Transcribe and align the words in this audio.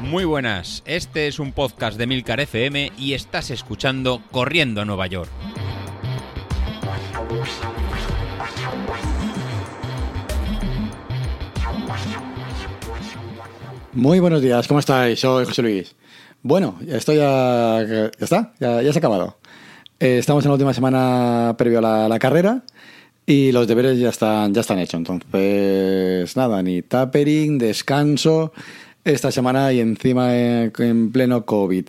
Muy 0.00 0.24
buenas, 0.24 0.82
este 0.86 1.26
es 1.26 1.38
un 1.38 1.52
podcast 1.52 1.98
de 1.98 2.06
Milcar 2.06 2.38
FM 2.40 2.92
y 2.96 3.14
estás 3.14 3.50
escuchando 3.50 4.22
Corriendo 4.30 4.80
a 4.80 4.84
Nueva 4.84 5.06
York. 5.08 5.28
Muy 13.92 14.20
buenos 14.20 14.42
días, 14.42 14.68
¿cómo 14.68 14.80
estáis? 14.80 15.18
Soy 15.18 15.44
José 15.44 15.62
Luis. 15.62 15.96
Bueno, 16.42 16.78
esto 16.86 17.12
ya, 17.12 17.84
ya 17.86 18.10
está, 18.18 18.52
ya, 18.60 18.80
se 18.80 18.88
ha 18.88 18.98
acabado. 18.98 19.38
Eh, 19.98 20.18
estamos 20.18 20.44
en 20.44 20.50
la 20.50 20.54
última 20.54 20.72
semana 20.72 21.54
previo 21.58 21.78
a 21.84 22.08
la 22.08 22.18
carrera 22.18 22.62
y 23.26 23.50
los 23.50 23.66
deberes 23.66 23.98
ya 23.98 24.10
están, 24.10 24.54
ya 24.54 24.60
están 24.60 24.78
hechos. 24.78 24.98
Entonces, 24.98 26.36
nada, 26.36 26.62
ni 26.62 26.82
tapering, 26.82 27.58
descanso 27.58 28.52
esta 29.04 29.30
semana 29.30 29.72
y 29.72 29.80
encima 29.80 30.36
en, 30.36 30.72
en 30.78 31.12
pleno 31.12 31.44
COVID. 31.44 31.86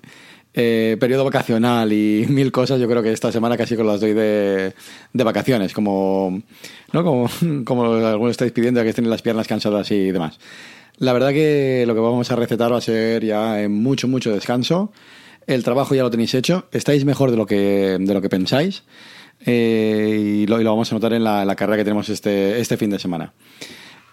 Eh, 0.60 0.98
periodo 1.00 1.24
vacacional 1.24 1.94
y 1.94 2.26
mil 2.30 2.52
cosas, 2.52 2.80
yo 2.80 2.88
creo 2.88 3.04
que 3.04 3.12
esta 3.12 3.32
semana 3.32 3.56
casi 3.56 3.76
con 3.76 3.86
las 3.86 4.02
doy 4.02 4.14
de, 4.14 4.74
de 5.14 5.24
vacaciones, 5.24 5.72
como, 5.72 6.42
¿no? 6.92 7.04
como, 7.04 7.30
como 7.64 7.94
algunos 7.94 8.32
estáis 8.32 8.52
pidiendo, 8.52 8.82
que 8.82 8.90
estén 8.90 9.08
las 9.08 9.22
piernas 9.22 9.48
cansadas 9.48 9.92
y 9.92 10.12
demás. 10.12 10.40
La 10.98 11.14
verdad 11.14 11.30
que 11.30 11.84
lo 11.86 11.94
que 11.94 12.00
vamos 12.00 12.32
a 12.32 12.36
recetar 12.36 12.74
va 12.74 12.78
a 12.78 12.82
ser 12.82 13.24
ya 13.24 13.68
mucho, 13.70 14.08
mucho 14.08 14.34
descanso. 14.34 14.92
El 15.46 15.64
trabajo 15.64 15.94
ya 15.94 16.02
lo 16.02 16.10
tenéis 16.10 16.34
hecho. 16.34 16.66
Estáis 16.72 17.06
mejor 17.06 17.30
de 17.30 17.38
lo 17.38 17.46
que, 17.46 17.98
de 18.00 18.14
lo 18.16 18.20
que 18.20 18.30
pensáis. 18.30 18.82
Eh, 19.46 20.42
y, 20.44 20.48
lo, 20.48 20.58
vamos 20.64 20.92
a 20.92 20.96
notar 20.96 21.14
en 21.14 21.24
la, 21.24 21.56
carrera 21.56 21.78
que 21.78 21.84
tenemos 21.84 22.10
este, 22.10 22.60
este 22.60 22.78
fin 22.78 22.90
de 22.90 23.00
semana. 23.00 23.34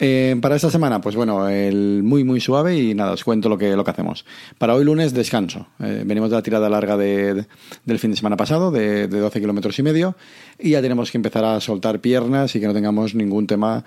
Eh, 0.00 0.36
para 0.40 0.56
esta 0.56 0.70
semana, 0.70 1.00
pues 1.00 1.14
bueno, 1.14 1.48
el 1.48 2.02
muy 2.02 2.24
muy 2.24 2.40
suave 2.40 2.76
y 2.76 2.94
nada, 2.94 3.12
os 3.12 3.22
cuento 3.22 3.48
lo 3.48 3.56
que, 3.56 3.76
lo 3.76 3.84
que 3.84 3.92
hacemos. 3.92 4.24
Para 4.58 4.74
hoy 4.74 4.84
lunes, 4.84 5.14
descanso. 5.14 5.68
Eh, 5.78 6.02
venimos 6.04 6.30
de 6.30 6.36
la 6.36 6.42
tirada 6.42 6.68
larga 6.68 6.96
de, 6.96 7.34
de, 7.34 7.46
del 7.84 7.98
fin 8.00 8.10
de 8.10 8.16
semana 8.16 8.36
pasado, 8.36 8.72
de, 8.72 9.06
de 9.06 9.18
12 9.20 9.40
kilómetros 9.40 9.78
y 9.78 9.82
medio, 9.84 10.16
y 10.58 10.70
ya 10.70 10.82
tenemos 10.82 11.12
que 11.12 11.18
empezar 11.18 11.44
a 11.44 11.60
soltar 11.60 12.00
piernas 12.00 12.54
y 12.56 12.60
que 12.60 12.66
no 12.66 12.74
tengamos 12.74 13.14
ningún 13.14 13.46
tema 13.46 13.84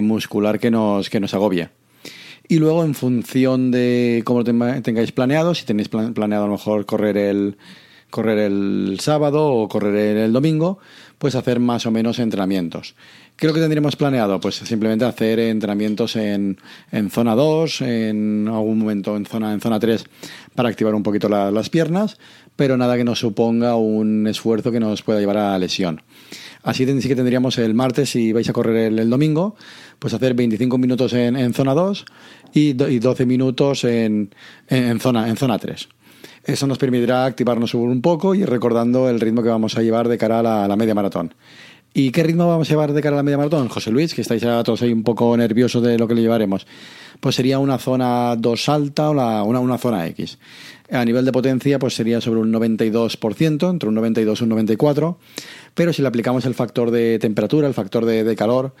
muscular 0.00 0.58
que 0.58 0.70
nos, 0.70 1.10
que 1.10 1.20
nos 1.20 1.34
agobie. 1.34 1.68
Y 2.46 2.58
luego, 2.58 2.84
en 2.84 2.94
función 2.94 3.70
de 3.70 4.22
cómo 4.24 4.44
tengáis 4.44 5.12
planeado, 5.12 5.54
si 5.54 5.64
tenéis 5.64 5.88
planeado 5.88 6.44
a 6.44 6.46
lo 6.46 6.52
mejor 6.52 6.84
correr 6.84 7.16
el, 7.16 7.56
correr 8.14 8.38
el 8.38 8.96
sábado 9.00 9.44
o 9.44 9.68
correr 9.68 10.16
el 10.16 10.32
domingo, 10.32 10.78
pues 11.18 11.34
hacer 11.34 11.58
más 11.58 11.84
o 11.84 11.90
menos 11.90 12.20
entrenamientos. 12.20 12.94
¿Qué 13.36 13.46
es 13.46 13.50
lo 13.50 13.54
que 13.54 13.60
tendríamos 13.60 13.96
planeado? 13.96 14.38
Pues 14.38 14.54
simplemente 14.54 15.04
hacer 15.04 15.40
entrenamientos 15.40 16.14
en, 16.14 16.56
en 16.92 17.10
zona 17.10 17.34
2, 17.34 17.80
en 17.80 18.46
algún 18.46 18.78
momento 18.78 19.16
en 19.16 19.26
zona, 19.26 19.52
en 19.52 19.60
zona 19.60 19.80
3 19.80 20.04
para 20.54 20.68
activar 20.68 20.94
un 20.94 21.02
poquito 21.02 21.28
la, 21.28 21.50
las 21.50 21.70
piernas, 21.70 22.16
pero 22.54 22.76
nada 22.76 22.96
que 22.96 23.02
nos 23.02 23.18
suponga 23.18 23.74
un 23.74 24.28
esfuerzo 24.28 24.70
que 24.70 24.78
nos 24.78 25.02
pueda 25.02 25.18
llevar 25.18 25.38
a 25.38 25.58
lesión. 25.58 26.02
Así 26.62 26.86
sí 26.86 27.08
que 27.08 27.16
tendríamos 27.16 27.58
el 27.58 27.74
martes, 27.74 28.10
si 28.10 28.32
vais 28.32 28.48
a 28.48 28.52
correr 28.52 28.92
el, 28.92 28.98
el 29.00 29.10
domingo, 29.10 29.56
pues 29.98 30.14
hacer 30.14 30.34
25 30.34 30.78
minutos 30.78 31.12
en, 31.14 31.34
en 31.34 31.52
zona 31.52 31.74
2 31.74 32.04
y, 32.52 32.74
do, 32.74 32.88
y 32.88 33.00
12 33.00 33.26
minutos 33.26 33.82
en, 33.82 34.32
en, 34.68 35.00
zona, 35.00 35.28
en 35.28 35.36
zona 35.36 35.58
3. 35.58 35.88
Eso 36.44 36.66
nos 36.66 36.76
permitirá 36.76 37.24
activarnos 37.24 37.72
un 37.74 38.02
poco 38.02 38.34
y 38.34 38.44
recordando 38.44 39.08
el 39.08 39.18
ritmo 39.18 39.42
que 39.42 39.48
vamos 39.48 39.78
a 39.78 39.82
llevar 39.82 40.08
de 40.08 40.18
cara 40.18 40.40
a 40.40 40.68
la, 40.68 40.76
media 40.76 40.94
maratón. 40.94 41.34
¿Y 41.94 42.10
qué 42.10 42.22
ritmo 42.22 42.46
vamos 42.46 42.68
a 42.68 42.72
llevar 42.72 42.92
de 42.92 43.00
cara 43.00 43.16
a 43.16 43.18
la 43.18 43.22
media 43.22 43.38
maratón? 43.38 43.68
José 43.68 43.90
Luis, 43.90 44.14
que 44.14 44.20
estáis 44.20 44.42
ya 44.42 44.62
todos 44.62 44.82
ahí 44.82 44.92
un 44.92 45.04
poco 45.04 45.34
nerviosos 45.36 45.82
de 45.82 45.96
lo 45.96 46.06
que 46.06 46.14
le 46.14 46.20
llevaremos. 46.20 46.66
Pues 47.20 47.36
sería 47.36 47.58
una 47.58 47.78
zona 47.78 48.36
2 48.36 48.68
alta 48.68 49.08
o 49.08 49.12
una, 49.12 49.42
una 49.42 49.78
zona 49.78 50.06
X. 50.08 50.38
A 50.90 51.04
nivel 51.04 51.24
de 51.24 51.32
potencia, 51.32 51.78
pues 51.78 51.94
sería 51.94 52.20
sobre 52.20 52.40
un 52.40 52.52
92%, 52.52 53.70
entre 53.70 53.88
un 53.88 53.94
92 53.94 54.40
y 54.40 54.44
un 54.44 54.50
94%. 54.50 55.16
Pero 55.72 55.92
si 55.94 56.02
le 56.02 56.08
aplicamos 56.08 56.44
el 56.44 56.54
factor 56.54 56.90
de 56.90 57.18
temperatura, 57.18 57.66
el 57.66 57.74
factor 57.74 58.04
de 58.04 58.36
calor, 58.36 58.74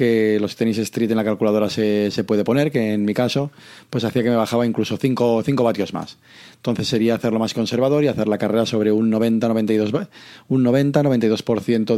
que 0.00 0.38
los 0.40 0.56
tenis 0.56 0.78
street 0.78 1.10
en 1.10 1.18
la 1.18 1.24
calculadora 1.24 1.68
se, 1.68 2.10
se, 2.10 2.24
puede 2.24 2.42
poner, 2.42 2.72
que 2.72 2.94
en 2.94 3.04
mi 3.04 3.12
caso, 3.12 3.50
pues 3.90 4.02
hacía 4.02 4.22
que 4.22 4.30
me 4.30 4.36
bajaba 4.36 4.64
incluso 4.64 4.96
5, 4.96 5.42
5 5.44 5.62
vatios 5.62 5.92
más. 5.92 6.16
Entonces 6.56 6.88
sería 6.88 7.16
hacerlo 7.16 7.38
más 7.38 7.52
conservador 7.52 8.02
y 8.02 8.08
hacer 8.08 8.26
la 8.26 8.38
carrera 8.38 8.64
sobre 8.64 8.92
un 8.92 9.12
90-92% 9.12 10.08
un 10.48 10.62
90, 10.62 11.02
92 11.02 11.44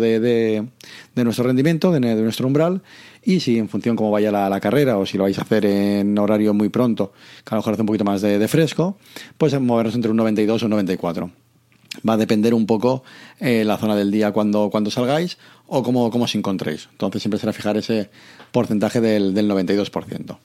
de, 0.00 0.18
de, 0.18 0.66
de, 1.14 1.24
nuestro 1.24 1.44
rendimiento, 1.44 1.92
de, 1.92 2.00
nuestro 2.00 2.48
umbral. 2.48 2.82
Y 3.22 3.38
si 3.38 3.56
en 3.56 3.68
función 3.68 3.94
cómo 3.94 4.10
vaya 4.10 4.32
la, 4.32 4.58
carrera 4.58 4.98
o 4.98 5.06
si 5.06 5.16
lo 5.16 5.22
vais 5.22 5.38
a 5.38 5.42
hacer 5.42 5.64
en 5.64 6.18
horario 6.18 6.54
muy 6.54 6.70
pronto, 6.70 7.12
que 7.44 7.50
a 7.50 7.54
lo 7.54 7.60
mejor 7.60 7.74
hace 7.74 7.82
un 7.82 7.86
poquito 7.86 8.04
más 8.04 8.20
de, 8.20 8.36
de 8.40 8.48
fresco, 8.48 8.98
pues 9.38 9.56
movernos 9.60 9.94
entre 9.94 10.10
un 10.10 10.16
92 10.16 10.60
o 10.60 10.66
un 10.66 10.70
94 10.70 11.30
va 12.08 12.14
a 12.14 12.16
depender 12.16 12.54
un 12.54 12.66
poco 12.66 13.02
eh, 13.38 13.64
la 13.64 13.76
zona 13.76 13.96
del 13.96 14.10
día 14.10 14.32
cuando, 14.32 14.70
cuando 14.70 14.90
salgáis 14.90 15.38
o 15.72 15.82
cómo, 15.82 16.10
cómo 16.10 16.24
os 16.24 16.34
encontréis. 16.34 16.88
Entonces 16.92 17.22
siempre 17.22 17.40
será 17.40 17.52
fijar 17.52 17.76
ese 17.76 18.10
porcentaje 18.52 19.00
del, 19.00 19.32
del 19.32 19.50
92%. 19.50 20.36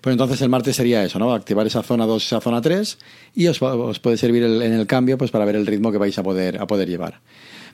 Pues 0.00 0.14
entonces 0.14 0.40
el 0.40 0.48
martes 0.48 0.76
sería 0.76 1.04
eso, 1.04 1.18
¿no? 1.18 1.32
Activar 1.32 1.66
esa 1.66 1.82
zona 1.82 2.06
2, 2.06 2.26
esa 2.26 2.40
zona 2.40 2.60
3 2.60 2.98
y 3.34 3.46
os, 3.46 3.60
os 3.62 3.98
puede 4.00 4.16
servir 4.16 4.42
en 4.42 4.72
el 4.72 4.86
cambio 4.86 5.18
pues 5.18 5.30
para 5.30 5.44
ver 5.44 5.56
el 5.56 5.66
ritmo 5.66 5.92
que 5.92 5.98
vais 5.98 6.16
a 6.18 6.22
poder, 6.22 6.60
a 6.60 6.66
poder 6.66 6.88
llevar. 6.88 7.20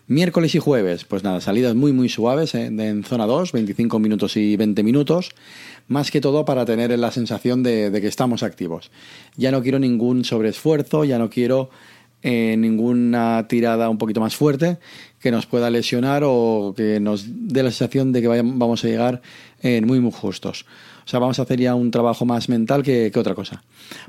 Miércoles 0.06 0.54
y 0.54 0.58
jueves, 0.58 1.04
pues 1.04 1.22
nada, 1.22 1.40
salidas 1.42 1.74
muy 1.74 1.92
muy 1.92 2.08
suaves 2.08 2.54
en, 2.54 2.80
en 2.80 3.04
zona 3.04 3.26
2, 3.26 3.52
25 3.52 3.98
minutos 3.98 4.38
y 4.38 4.56
20 4.56 4.82
minutos, 4.82 5.30
más 5.86 6.10
que 6.10 6.22
todo 6.22 6.46
para 6.46 6.64
tener 6.64 6.98
la 6.98 7.10
sensación 7.10 7.62
de, 7.62 7.90
de 7.90 8.00
que 8.00 8.08
estamos 8.08 8.42
activos. 8.42 8.90
Ya 9.36 9.50
no 9.50 9.62
quiero 9.62 9.78
ningún 9.78 10.24
sobreesfuerzo, 10.24 11.04
ya 11.04 11.18
no 11.18 11.28
quiero 11.28 11.68
eh, 12.22 12.56
ninguna 12.58 13.46
tirada 13.48 13.88
un 13.88 13.98
poquito 13.98 14.20
más 14.20 14.34
fuerte 14.34 14.78
que 15.20 15.30
nos 15.30 15.46
pueda 15.46 15.70
lesionar 15.70 16.22
o 16.24 16.74
que 16.76 16.98
nos 16.98 17.26
dé 17.26 17.62
la 17.62 17.70
sensación 17.70 18.12
de 18.12 18.22
que 18.22 18.28
vamos 18.28 18.84
a 18.84 18.88
llegar 18.88 19.22
eh, 19.62 19.80
muy 19.80 20.00
muy 20.00 20.12
justos. 20.12 20.64
O 21.04 21.10
sea, 21.10 21.20
vamos 21.20 21.38
a 21.38 21.42
hacer 21.42 21.60
ya 21.60 21.74
un 21.74 21.90
trabajo 21.90 22.26
más 22.26 22.48
mental 22.48 22.82
que, 22.82 23.10
otra 23.14 23.34
cosa. 23.34 23.62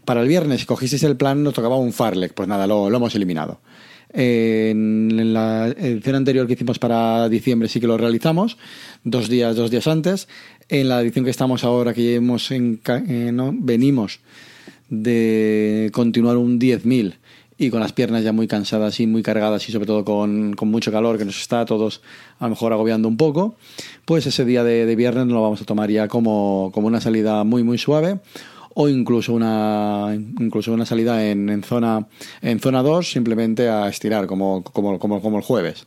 Para 0.05 0.21
el 0.21 0.27
viernes, 0.27 0.61
si 0.61 0.65
cogisteis 0.65 1.03
el 1.03 1.15
plan, 1.15 1.43
nos 1.43 1.53
tocaba 1.53 1.77
un 1.77 1.93
farlek. 1.93 2.33
Pues 2.33 2.49
nada, 2.49 2.67
lo, 2.67 2.93
hemos 2.93 3.15
eliminado. 3.15 3.61
En 4.11 5.33
la 5.33 5.67
edición 5.67 6.15
anterior 6.15 6.45
que 6.47 6.53
hicimos 6.53 6.79
para 6.79 7.29
diciembre 7.29 7.69
sí 7.69 7.79
que 7.79 7.87
lo 7.87 7.97
realizamos, 7.97 8.57
dos 9.03 9.29
días, 9.29 9.55
dos 9.55 9.71
días 9.71 9.87
antes. 9.87 10.27
En 10.67 10.89
la 10.89 10.99
edición 11.01 11.23
que 11.23 11.31
estamos 11.31 11.63
ahora, 11.63 11.93
que 11.93 12.15
hemos 12.15 12.51
eh, 12.51 13.31
venimos 13.53 14.19
de 14.89 15.91
continuar 15.93 16.37
un 16.37 16.59
10.000 16.59 17.15
y 17.61 17.69
con 17.69 17.81
las 17.81 17.91
piernas 17.91 18.23
ya 18.23 18.31
muy 18.31 18.47
cansadas 18.47 19.01
y 19.01 19.05
muy 19.05 19.21
cargadas 19.21 19.67
y 19.67 19.73
sobre 19.73 19.85
todo 19.85 20.05
con, 20.05 20.53
con, 20.53 20.71
mucho 20.71 20.93
calor 20.93 21.17
que 21.17 21.25
nos 21.25 21.39
está 21.41 21.59
a 21.59 21.65
todos 21.65 22.01
a 22.39 22.45
lo 22.45 22.51
mejor 22.51 22.71
agobiando 22.71 23.09
un 23.09 23.17
poco, 23.17 23.55
pues 24.05 24.25
ese 24.25 24.45
día 24.45 24.63
de, 24.63 24.85
de 24.85 24.95
viernes 24.95 25.27
lo 25.27 25.41
vamos 25.41 25.61
a 25.61 25.65
tomar 25.65 25.91
ya 25.91 26.07
como, 26.07 26.71
como 26.73 26.87
una 26.87 27.01
salida 27.01 27.43
muy 27.43 27.63
muy 27.63 27.77
suave 27.77 28.19
o 28.75 28.87
incluso 28.87 29.33
una 29.33 30.17
incluso 30.39 30.71
una 30.71 30.85
salida 30.85 31.29
en, 31.29 31.49
en 31.49 31.61
zona 31.61 32.07
en 32.41 32.61
zona 32.61 32.81
2 32.81 33.11
simplemente 33.11 33.67
a 33.67 33.89
estirar 33.89 34.25
como, 34.25 34.63
como, 34.63 34.97
como, 34.97 35.21
como 35.21 35.37
el 35.37 35.43
jueves. 35.43 35.85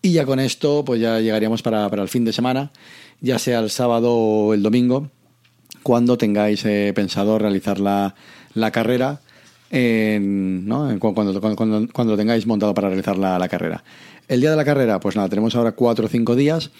Y 0.00 0.12
ya 0.12 0.24
con 0.24 0.40
esto 0.40 0.86
pues 0.86 1.02
ya 1.02 1.20
llegaríamos 1.20 1.60
para, 1.60 1.86
para 1.90 2.02
el 2.02 2.08
fin 2.08 2.24
de 2.24 2.32
semana, 2.32 2.72
ya 3.20 3.38
sea 3.38 3.60
el 3.60 3.68
sábado 3.68 4.14
o 4.14 4.54
el 4.54 4.62
domingo, 4.62 5.10
cuando 5.82 6.16
tengáis 6.16 6.64
eh, 6.64 6.92
pensado 6.94 7.38
realizar 7.38 7.78
la, 7.78 8.14
la 8.54 8.70
carrera 8.70 9.20
en, 9.74 10.68
¿no? 10.68 10.88
cuando, 11.00 11.32
lo 11.32 12.16
tengáis 12.16 12.46
montado 12.46 12.72
para 12.74 12.88
realizar 12.88 13.18
la, 13.18 13.48
carrera. 13.48 13.82
El 14.28 14.40
día 14.40 14.50
de 14.50 14.56
la 14.56 14.64
carrera, 14.64 15.00
pues 15.00 15.16
nada, 15.16 15.28
tenemos 15.28 15.56
ahora 15.56 15.72
cuatro 15.72 16.06
o 16.06 16.08
cinco 16.08 16.36
días 16.36 16.70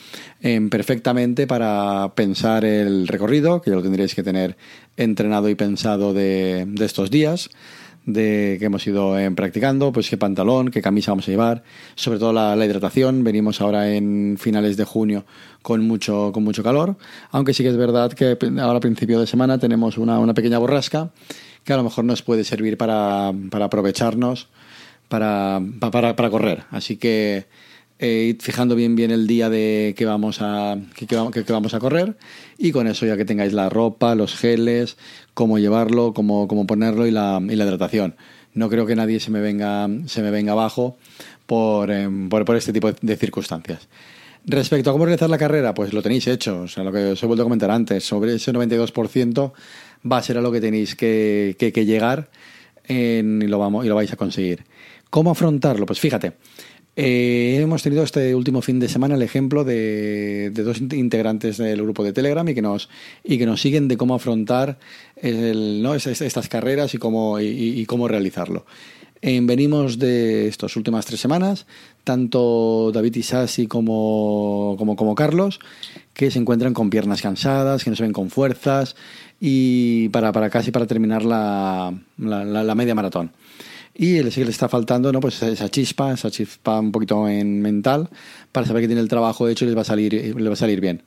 eh, 0.41 0.61
perfectamente 0.71 1.49
para 1.49 2.13
pensar 2.15 2.65
el 2.65 3.09
recorrido, 3.09 3.61
que 3.61 3.71
ya 3.71 3.77
lo 3.77 3.83
tendréis 3.83 4.15
que 4.15 4.23
tener 4.23 4.57
entrenado 4.97 5.49
y 5.49 5.57
pensado 5.57 6.15
de, 6.15 6.67
de 6.69 6.85
estos 6.85 7.11
días 7.11 7.51
de 8.07 8.57
que 8.59 8.67
hemos 8.67 8.87
ido 8.87 9.19
eh, 9.19 9.31
practicando, 9.31 9.91
pues 9.91 10.09
qué 10.11 10.17
pantalón, 10.17 10.71
qué 10.71 10.83
camisa 10.83 11.11
vamos 11.11 11.27
a 11.27 11.31
llevar, 11.31 11.65
sobre 11.95 12.19
todo 12.19 12.33
la, 12.33 12.65
hidratación. 12.65 13.25
Venimos 13.25 13.61
ahora 13.61 13.93
en 13.93 14.37
finales 14.39 14.77
de 14.77 14.85
junio 14.85 15.25
con 15.63 15.87
mucho, 15.87 16.31
con 16.33 16.45
mucho 16.45 16.63
calor, 16.63 16.97
aunque 17.31 17.55
sí 17.55 17.63
que 17.63 17.71
es 17.71 17.77
verdad 17.77 18.13
que 18.13 18.37
ahora 18.61 18.77
a 18.77 18.81
principio 18.81 19.19
de 19.19 19.27
semana 19.27 19.59
tenemos 19.59 19.97
una 19.97 20.35
pequeña 20.35 20.59
borrasca 20.59 21.11
que 21.65 21.73
a 21.73 21.77
lo 21.77 21.83
mejor 21.83 22.05
nos 22.05 22.23
puede 22.23 22.45
servir 22.45 22.77
para, 22.77 23.33
para 23.51 23.67
aprovecharnos 23.67 24.49
para, 25.09 25.61
para, 25.81 26.17
para, 26.17 26.31
correr. 26.31 26.65
Así 26.71 26.97
que 26.97 27.47
eh, 27.99 28.37
fijando 28.41 28.75
bien 28.75 28.97
bien 28.97 29.11
el 29.11 29.27
día 29.27 29.49
de 29.49 29.95
que 29.97 30.05
vamos 30.05 30.39
a 30.41 30.77
que, 30.95 31.07
que, 31.07 31.45
que, 31.45 31.53
vamos 31.53 31.75
a 31.75 31.79
correr 31.79 32.17
y 32.59 32.73
con 32.73 32.87
eso 32.87 33.07
ya 33.07 33.17
que 33.17 33.25
tengáis 33.25 33.53
la 33.53 33.69
ropa, 33.69 34.15
los 34.15 34.35
geles, 34.35 34.97
cómo 35.33 35.59
llevarlo, 35.59 36.13
cómo, 36.13 36.49
cómo 36.49 36.67
ponerlo 36.67 37.07
y 37.07 37.11
la, 37.11 37.41
y 37.43 37.57
la 37.57 37.65
hidratación. 37.65 38.17
No 38.53 38.69
creo 38.69 38.87
que 38.87 38.95
nadie 38.95 39.21
se 39.21 39.31
me 39.31 39.41
venga, 39.41 39.89
se 40.07 40.23
me 40.23 40.31
venga 40.31 40.53
abajo 40.53 40.97
por, 41.47 41.91
eh, 41.91 42.09
por, 42.29 42.45
por 42.45 42.57
este 42.57 42.73
tipo 42.73 42.91
de 42.93 43.17
circunstancias. 43.17 43.89
Respecto 44.47 44.91
a 44.91 44.93
cómo 44.93 45.07
realizar 45.07 45.31
la 45.31 45.39
carrera, 45.39 45.73
pues 45.73 45.93
lo 45.95 46.03
tenéis 46.03 46.27
hecho. 46.27 46.63
O 46.63 46.69
sea, 46.69 46.85
lo 46.85 46.93
que 46.93 47.13
os 47.13 47.23
he 47.23 47.27
vuelto 47.27 47.43
a 47.43 47.47
comentar 47.47 47.71
antes, 47.71 48.05
sobre 48.05 48.35
ese 48.35 48.53
92% 48.53 49.53
va 50.11 50.19
a 50.19 50.23
ser 50.23 50.39
a 50.39 50.41
lo 50.41 50.53
que 50.53 50.61
tenéis 50.61 50.95
que, 50.95 51.57
que, 51.59 51.85
llegar 51.85 52.31
en, 52.85 53.43
y, 53.43 53.47
lo 53.47 53.59
vamos, 53.59 53.85
y 53.85 53.89
lo 53.89 53.95
vais 53.95 54.13
a 54.13 54.17
conseguir. 54.17 54.65
¿Cómo 55.11 55.31
afrontarlo? 55.31 55.87
Pues 55.87 56.01
fíjate, 56.01 56.33
eh, 56.97 57.59
hemos 57.61 57.83
tenido 57.83 58.03
este 58.03 58.35
último 58.35 58.63
fin 58.63 58.79
de 58.79 58.89
semana 58.89 59.15
el 59.15 59.23
ejemplo 59.23 59.65
de, 59.65 60.51
dos 60.51 60.81
integrantes 60.81 61.59
del 61.59 61.83
grupo 61.83 62.05
de 62.05 62.13
Telegram 62.13 62.49
y 62.49 62.55
que 62.55 62.63
nos, 62.63 62.89
y 63.23 63.39
que 63.39 63.47
nos 63.47 63.61
siguen 63.61 63.89
de 63.89 63.97
cómo 63.97 64.15
afrontar 64.15 64.79
¿no? 65.23 65.95
estas 65.95 66.49
carreras 66.49 66.95
y 66.95 66.99
cómo, 66.99 67.41
y 67.41 67.85
cómo 67.87 68.09
realizarlo. 68.09 68.65
Eh, 69.27 69.41
venimos 69.43 69.99
de 69.99 70.49
estas 70.49 70.77
últimas 70.77 71.07
tres 71.07 71.19
semanas, 71.19 71.65
tanto 72.05 72.93
David 72.93 73.17
Isasi 73.17 73.67
como, 73.67 74.77
como, 74.79 74.97
como 74.97 75.15
Carlos, 75.15 75.61
que 76.15 76.31
se 76.31 76.39
encuentran 76.39 76.73
con 76.73 76.91
piernas 76.91 77.21
cansadas, 77.21 77.85
que 77.85 77.91
no 77.91 77.97
se 77.97 78.05
ven 78.05 78.13
con 78.13 78.31
fuerzas, 78.31 78.97
y 79.41 80.09
para, 80.11 80.33
para 80.33 80.49
casi 80.49 80.71
para 80.71 80.87
terminar 80.87 81.25
la, 81.25 81.93
la, 82.17 82.75
media 82.75 82.95
maratón. 82.95 83.33
Y 83.95 84.23
le, 84.23 84.31
le 84.31 84.51
está 84.51 84.69
faltando 84.69 85.13
¿no? 85.13 85.21
pues 85.21 85.43
esa 85.43 85.69
chispa, 85.69 86.13
esa 86.13 86.31
chispa 86.31 86.81
un 86.81 86.93
poquito 86.93 87.29
en 87.29 87.61
mental, 87.61 88.09
para 88.53 88.67
saber 88.67 88.83
que 88.83 88.89
tiene 88.89 89.03
el 89.03 89.09
trabajo 89.09 89.49
hecho 89.49 89.65
y 89.65 89.69
les 89.69 89.77
va 89.77 89.83
a 89.83 89.85
salir, 89.85 90.15
les 90.15 90.49
va 90.49 90.53
a 90.55 90.57
salir 90.57 90.81
bien. 90.81 91.03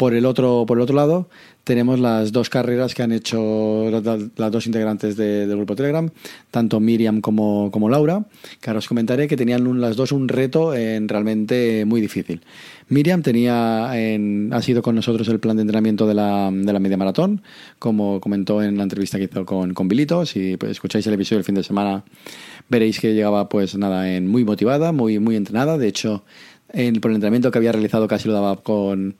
Por 0.00 0.14
el 0.14 0.24
otro, 0.24 0.64
por 0.66 0.78
el 0.78 0.82
otro 0.82 0.96
lado, 0.96 1.28
tenemos 1.62 2.00
las 2.00 2.32
dos 2.32 2.48
carreras 2.48 2.94
que 2.94 3.02
han 3.02 3.12
hecho 3.12 3.90
las 3.90 4.50
dos 4.50 4.66
integrantes 4.66 5.14
del 5.14 5.54
grupo 5.54 5.76
Telegram, 5.76 6.08
tanto 6.50 6.80
Miriam 6.80 7.20
como, 7.20 7.70
como, 7.70 7.90
Laura, 7.90 8.24
que 8.62 8.70
ahora 8.70 8.78
os 8.78 8.88
comentaré 8.88 9.28
que 9.28 9.36
tenían 9.36 9.78
las 9.78 9.96
dos 9.96 10.12
un 10.12 10.28
reto 10.28 10.74
en 10.74 11.06
realmente 11.06 11.84
muy 11.84 12.00
difícil. 12.00 12.40
Miriam 12.88 13.20
tenía 13.20 13.90
ha 13.90 14.62
sido 14.62 14.80
con 14.80 14.94
nosotros 14.94 15.28
el 15.28 15.38
plan 15.38 15.56
de 15.56 15.64
entrenamiento 15.64 16.06
de 16.06 16.14
la, 16.14 16.50
de 16.50 16.72
la 16.72 16.78
media 16.78 16.96
maratón, 16.96 17.42
como 17.78 18.20
comentó 18.20 18.62
en 18.62 18.78
la 18.78 18.84
entrevista 18.84 19.18
que 19.18 19.24
hizo 19.24 19.44
con, 19.44 19.74
con 19.74 19.86
Bilito. 19.86 20.24
Si 20.24 20.56
pues, 20.56 20.72
escucháis 20.72 21.06
el 21.08 21.12
episodio 21.12 21.40
del 21.40 21.44
fin 21.44 21.56
de 21.56 21.62
semana, 21.62 22.04
veréis 22.70 23.00
que 23.00 23.12
llegaba 23.12 23.50
pues 23.50 23.76
nada, 23.76 24.10
en 24.10 24.28
muy 24.28 24.46
motivada, 24.46 24.92
muy, 24.92 25.18
muy 25.18 25.36
entrenada. 25.36 25.76
De 25.76 25.88
hecho, 25.88 26.24
en, 26.72 27.02
por 27.02 27.10
el 27.10 27.16
entrenamiento 27.16 27.50
que 27.50 27.58
había 27.58 27.72
realizado 27.72 28.08
casi 28.08 28.28
lo 28.28 28.32
daba 28.32 28.56
con 28.56 29.16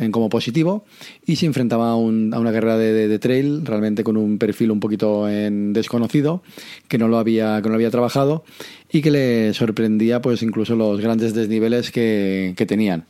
en 0.00 0.10
como 0.10 0.28
positivo 0.28 0.84
y 1.24 1.36
se 1.36 1.46
enfrentaba 1.46 1.90
a, 1.90 1.96
una 1.96 2.52
carrera 2.52 2.76
de, 2.76 3.18
trail 3.18 3.64
realmente 3.64 4.02
con 4.02 4.16
un 4.16 4.38
perfil 4.38 4.70
un 4.70 4.80
poquito 4.80 5.28
en 5.28 5.72
desconocido 5.72 6.42
que 6.88 6.98
no 6.98 7.06
lo 7.06 7.18
había 7.18 7.60
que 7.62 7.68
no 7.68 7.74
había 7.74 7.90
trabajado 7.90 8.44
y 8.90 9.02
que 9.02 9.10
le 9.10 9.54
sorprendía 9.54 10.20
pues 10.20 10.42
incluso 10.42 10.74
los 10.74 11.00
grandes 11.00 11.34
desniveles 11.34 11.90
que, 11.90 12.54
tenían. 12.66 13.06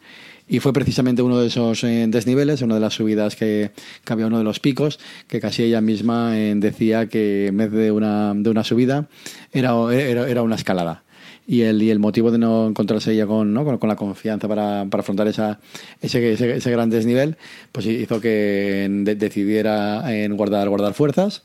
Y 0.48 0.58
fue 0.58 0.72
precisamente 0.72 1.22
uno 1.22 1.38
de 1.38 1.46
esos 1.46 1.84
eh, 1.84 2.06
desniveles, 2.08 2.62
una 2.62 2.75
de 2.75 2.81
las 2.81 2.94
subidas 2.94 3.37
que, 3.37 3.70
que, 4.04 4.12
había 4.12 4.26
uno 4.26 4.38
de 4.38 4.44
los 4.44 4.58
picos, 4.58 4.98
que 5.28 5.40
casi 5.40 5.62
ella 5.62 5.81
misma 5.81 6.38
eh, 6.38 6.54
decía 6.56 7.08
que 7.08 7.48
en 7.48 7.56
vez 7.56 7.70
de 7.70 7.92
una, 7.92 8.32
de 8.34 8.50
una 8.50 8.64
subida 8.64 9.08
era, 9.52 9.72
era 9.92 10.42
una 10.42 10.56
escalada 10.56 11.04
y 11.46 11.62
el, 11.62 11.82
y 11.82 11.90
el 11.90 11.98
motivo 11.98 12.31
de 12.31 12.38
no 12.38 12.69
encontrarse 12.69 13.12
ella 13.12 13.26
con, 13.26 13.52
¿no? 13.52 13.64
con, 13.78 13.88
la 13.88 13.96
confianza 13.96 14.46
para, 14.46 14.87
para 14.88 15.00
afrontar 15.00 15.26
esa, 15.26 15.58
ese, 16.00 16.32
ese, 16.32 16.70
gran 16.70 16.90
desnivel, 16.90 17.37
pues 17.72 17.87
hizo 17.87 18.20
que 18.20 18.88
decidiera 19.16 20.14
en 20.14 20.37
guardar, 20.37 20.69
guardar 20.69 20.94
fuerzas 20.94 21.42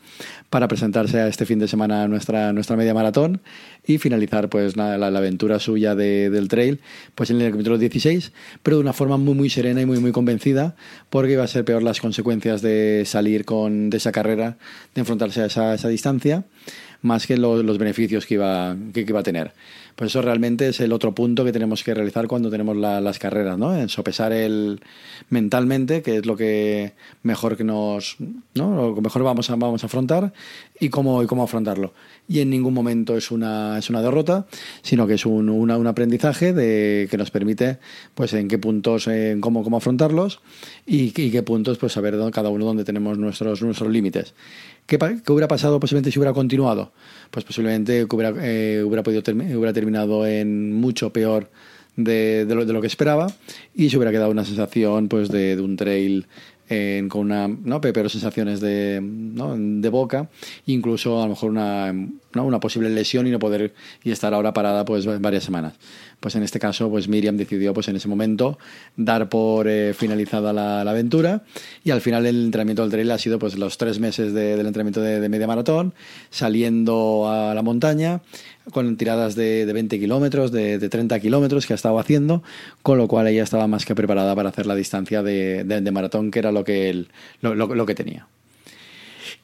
para 0.50 0.68
presentarse 0.68 1.20
a 1.20 1.28
este 1.28 1.46
fin 1.46 1.60
de 1.60 1.68
semana 1.68 2.08
nuestra, 2.08 2.54
nuestra 2.54 2.76
media 2.76 2.94
maratón 2.94 3.42
y 3.86 3.98
finalizar 3.98 4.50
pues 4.50 4.78
la, 4.78 4.98
la, 4.98 5.08
aventura 5.08 5.60
suya 5.60 5.96
de, 5.96 6.30
del 6.30 6.48
trail 6.48 6.80
pues 7.16 7.30
en 7.30 7.42
el 7.42 7.48
kilómetro 7.48 7.78
16, 7.78 8.32
pero 8.64 8.78
de 8.78 8.82
una 8.82 8.94
forma 8.94 9.18
muy 9.18 9.34
muy 9.34 9.50
serena 9.50 9.82
y 9.82 9.86
muy 9.86 10.00
muy 10.00 10.12
convencida 10.12 10.76
porque 11.10 11.34
iba 11.34 11.44
a 11.44 11.48
ser 11.48 11.66
peor 11.66 11.84
las 11.84 12.00
consecuencias 12.00 12.62
de 12.62 13.04
salir 13.06 13.44
con, 13.46 13.90
de 13.90 13.98
esa 13.98 14.12
carrera, 14.12 14.58
de 14.94 15.02
enfrentarse 15.02 15.42
a 15.42 15.46
esa, 15.48 15.74
esa 15.74 15.88
distancia 15.90 16.46
más 17.02 17.28
que 17.28 17.38
los 17.38 17.78
beneficios 17.78 18.26
que 18.26 18.36
iba, 18.36 18.76
que, 18.94 19.02
iba 19.02 19.20
a 19.20 19.24
tener. 19.24 19.54
Pues 19.96 20.12
eso 20.12 20.22
realmente 20.22 20.68
es 20.68 20.80
el 20.82 20.92
otro 20.92 21.16
punto 21.16 21.46
que 21.46 21.54
tenemos 21.54 21.84
que 21.84 21.94
realizar 21.94 22.28
cuando 22.28 22.50
tenemos 22.50 22.76
las 22.76 23.18
carreras, 23.18 23.58
¿no? 23.58 23.76
En 23.78 23.88
sopesar 23.88 24.34
el 24.34 24.82
mentalmente, 25.30 26.02
que 26.02 26.18
es 26.18 26.26
lo 26.26 26.36
que 26.36 26.94
mejor 27.24 27.56
que 27.56 27.64
nos, 27.64 28.18
¿no? 28.56 28.76
Lo 28.76 28.96
que 28.96 29.02
mejor 29.02 29.24
vamos 29.24 29.50
a, 29.50 29.56
vamos 29.56 29.84
afrontar 29.86 30.34
y 30.80 30.90
cómo, 30.90 31.24
y 31.24 31.28
cómo 31.28 31.44
afrontarlo. 31.44 31.94
Y 32.28 32.40
en 32.40 32.50
ningún 32.50 32.74
momento 32.74 33.16
es 33.16 33.32
una, 33.32 33.78
es 33.78 33.90
una 33.90 34.02
derrota, 34.02 34.48
sino 34.82 35.08
que 35.08 35.14
es 35.14 35.26
un, 35.26 35.50
un 35.50 35.88
aprendizaje 35.88 36.54
de, 36.54 37.08
que 37.10 37.18
nos 37.18 37.32
permite, 37.32 37.78
pues, 38.16 38.34
en 38.34 38.48
qué 38.48 38.58
puntos, 38.58 39.08
en 39.08 39.42
cómo, 39.42 39.64
cómo 39.64 39.78
afrontarlos 39.78 40.42
y, 40.86 41.14
y 41.22 41.32
qué 41.32 41.44
puntos, 41.44 41.78
pues, 41.78 41.94
saber 41.94 42.16
cada 42.32 42.50
uno 42.50 42.66
dónde 42.66 42.84
tenemos 42.84 43.18
nuestros, 43.18 43.62
nuestros 43.62 43.92
límites. 43.92 44.34
¿Qué, 44.86 44.98
hubiera 45.28 45.48
pasado 45.48 45.80
posiblemente 45.80 46.12
si 46.12 46.20
hubiera 46.20 46.34
continuado? 46.34 46.92
Pues 47.32 47.44
posiblemente 47.44 48.06
hubiera, 48.10 48.34
eh, 48.42 48.84
hubiera, 48.86 49.02
podido 49.04 49.22
hubiera 49.58 49.74
terminado 49.74 50.28
en 50.28 50.74
mucho 50.74 51.12
peor 51.12 51.50
de, 51.96 52.46
lo, 52.48 52.66
de, 52.66 52.74
lo, 52.74 52.82
que 52.82 52.88
esperaba 52.88 53.28
y 53.74 53.90
se 53.90 53.98
hubiera 53.98 54.12
quedado 54.12 54.30
una 54.30 54.46
sensación 54.46 55.08
pues 55.08 55.30
de, 55.30 55.56
de 55.56 55.62
un 55.62 55.76
trail 55.76 56.28
con 56.68 57.22
una, 57.22 57.48
¿no? 57.48 57.82
peores 57.82 58.12
sensaciones 58.12 58.60
de, 58.60 59.00
¿no? 59.02 59.56
de 59.58 59.90
boca, 59.90 60.30
incluso 60.66 61.20
a 61.20 61.24
lo 61.24 61.30
mejor 61.30 61.52
una, 61.52 61.94
una 62.34 62.60
posible 62.60 62.90
lesión 62.90 63.28
y 63.28 63.32
no 63.32 63.40
poder 63.40 63.74
y 64.04 64.12
estar 64.12 64.34
ahora 64.34 64.54
parada 64.54 64.86
pues 64.86 65.06
varias 65.22 65.44
semanas. 65.44 65.74
Pues 66.20 66.36
en 66.36 66.44
este 66.44 66.60
caso, 66.60 66.90
pues 66.90 67.08
Miriam 67.08 67.38
decidió 67.38 67.74
pues 67.74 67.88
en 67.88 67.98
ese 67.98 68.08
momento 68.08 68.58
dar 68.96 69.30
por 69.30 69.68
eh, 69.68 69.94
finalizada 69.94 70.54
la, 70.54 70.82
aventura 70.82 71.44
y 71.84 71.92
al 71.92 72.02
final 72.02 72.26
el 72.26 72.46
entrenamiento 72.46 72.82
del 72.82 72.92
trail 72.92 73.12
ha 73.12 73.18
sido 73.18 73.38
pues 73.38 73.58
los 73.58 73.78
tres 73.78 74.00
meses 74.00 74.34
del 74.34 74.66
entrenamiento 74.66 75.02
de, 75.02 75.20
de 75.20 75.30
media 75.30 75.48
maratón, 75.48 75.94
saliendo 76.30 77.30
a 77.30 77.54
la 77.54 77.62
montaña, 77.62 78.22
con 78.72 78.98
tiradas 78.98 79.36
de, 79.36 79.66
de 79.66 79.74
20 79.74 80.00
kilómetros, 80.00 80.52
de, 80.52 80.80
de, 80.80 80.90
30 80.90 81.20
kilómetros 81.20 81.66
que 81.66 81.74
ha 81.74 81.76
estado 81.76 82.00
haciendo, 82.00 82.44
con 82.82 82.98
lo 82.98 83.08
cual 83.08 83.28
ella 83.28 83.44
estaba 83.44 83.68
más 83.68 83.86
que 83.86 83.96
preparada 83.96 84.36
para 84.36 84.50
hacer 84.50 84.66
la 84.66 84.76
distancia 84.76 85.24
de, 85.24 85.64
de 85.64 85.92
maratón, 85.92 86.32
que 86.32 86.40
era 86.40 86.52
lo 86.52 86.64
que, 86.64 87.06
lo, 87.42 87.56
lo, 87.56 87.86
que 87.86 87.96
tenía. 87.96 88.28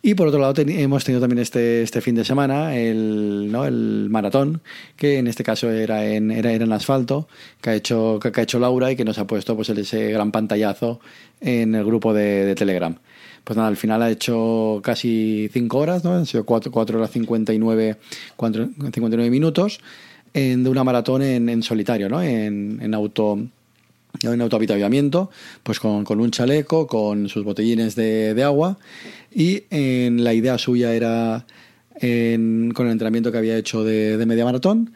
Y 0.04 0.16
por 0.16 0.28
otro 0.28 0.40
lado 0.40 0.54
hemos 0.58 1.04
tenido 1.04 1.22
también 1.22 1.40
este, 1.40 1.84
este 1.84 2.02
fin 2.02 2.16
de 2.16 2.26
semana 2.26 2.76
el, 2.76 3.52
¿no? 3.52 3.66
el 3.66 4.08
maratón, 4.10 4.62
que 4.96 5.20
en 5.20 5.28
este 5.28 5.44
caso 5.44 5.70
era 5.70 6.06
en, 6.06 6.32
era, 6.32 6.52
en 6.52 6.72
asfalto, 6.72 7.28
que 7.62 7.70
ha, 7.70 7.76
hecho, 7.76 8.20
que, 8.20 8.32
ha 8.40 8.44
hecho 8.44 8.60
Laura 8.60 8.92
y 8.92 8.96
que 8.96 9.06
nos 9.06 9.20
ha 9.20 9.28
puesto 9.28 9.56
pues, 9.56 9.70
ese 9.70 10.12
gran 10.12 10.32
pantallazo 10.32 11.00
en 11.40 11.76
el 11.76 11.86
grupo 11.86 12.14
de 12.14 12.56
Telegram 12.56 12.98
pues 13.44 13.58
nada, 13.58 13.68
al 13.68 13.78
final 13.78 14.02
ha 14.02 14.12
hecho 14.12 14.80
casi 14.84 15.50
5 15.52 15.78
horas, 15.78 16.04
¿no? 16.04 16.14
Han 16.14 16.26
sido 16.26 16.46
4, 16.46 16.72
horas 16.74 17.12
59, 17.12 17.98
59 18.38 19.30
minutos 19.30 19.80
en, 20.34 20.64
de 20.64 20.70
una 20.70 20.84
maratón 20.84 21.22
en, 21.22 21.50
en 21.50 21.64
solitario, 21.64 22.10
¿no? 22.10 22.22
En, 22.22 22.80
en 22.82 22.94
auto 22.94 23.40
en 24.24 25.20
pues 25.64 25.80
con, 25.80 26.20
un 26.20 26.32
chaleco, 26.32 26.86
con 26.88 27.30
sus 27.30 27.44
botellines 27.44 27.96
de, 27.96 28.34
de 28.34 28.44
agua 28.44 28.78
y 29.34 29.64
en, 29.70 30.24
la 30.24 30.34
idea 30.34 30.58
suya 30.58 30.94
era 30.94 31.46
en, 31.96 32.72
con 32.76 32.88
el 32.88 32.92
entrenamiento 32.92 33.32
que 33.32 33.38
había 33.38 33.58
hecho 33.58 33.84
de, 33.84 34.18
de 34.18 34.26
media 34.26 34.46
maratón 34.46 34.92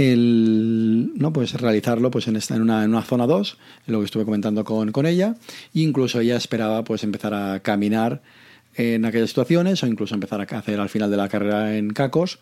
el 0.00 1.12
no 1.14 1.30
pues 1.30 1.52
realizarlo 1.52 2.10
pues 2.10 2.26
en 2.26 2.36
esta 2.36 2.56
en 2.56 2.62
una, 2.62 2.84
en 2.84 2.90
una 2.90 3.02
zona 3.02 3.26
2 3.26 3.58
lo 3.86 3.98
que 3.98 4.06
estuve 4.06 4.24
comentando 4.24 4.64
con, 4.64 4.92
con 4.92 5.04
ella. 5.04 5.36
Incluso 5.74 6.20
ella 6.20 6.36
esperaba 6.36 6.84
pues 6.84 7.04
empezar 7.04 7.34
a 7.34 7.60
caminar 7.60 8.22
en 8.76 9.04
aquellas 9.04 9.28
situaciones 9.28 9.82
o 9.82 9.86
incluso 9.86 10.14
empezar 10.14 10.40
a 10.40 10.58
hacer 10.58 10.80
al 10.80 10.88
final 10.88 11.10
de 11.10 11.16
la 11.18 11.28
carrera 11.28 11.76
en 11.76 11.90
cacos 11.90 12.38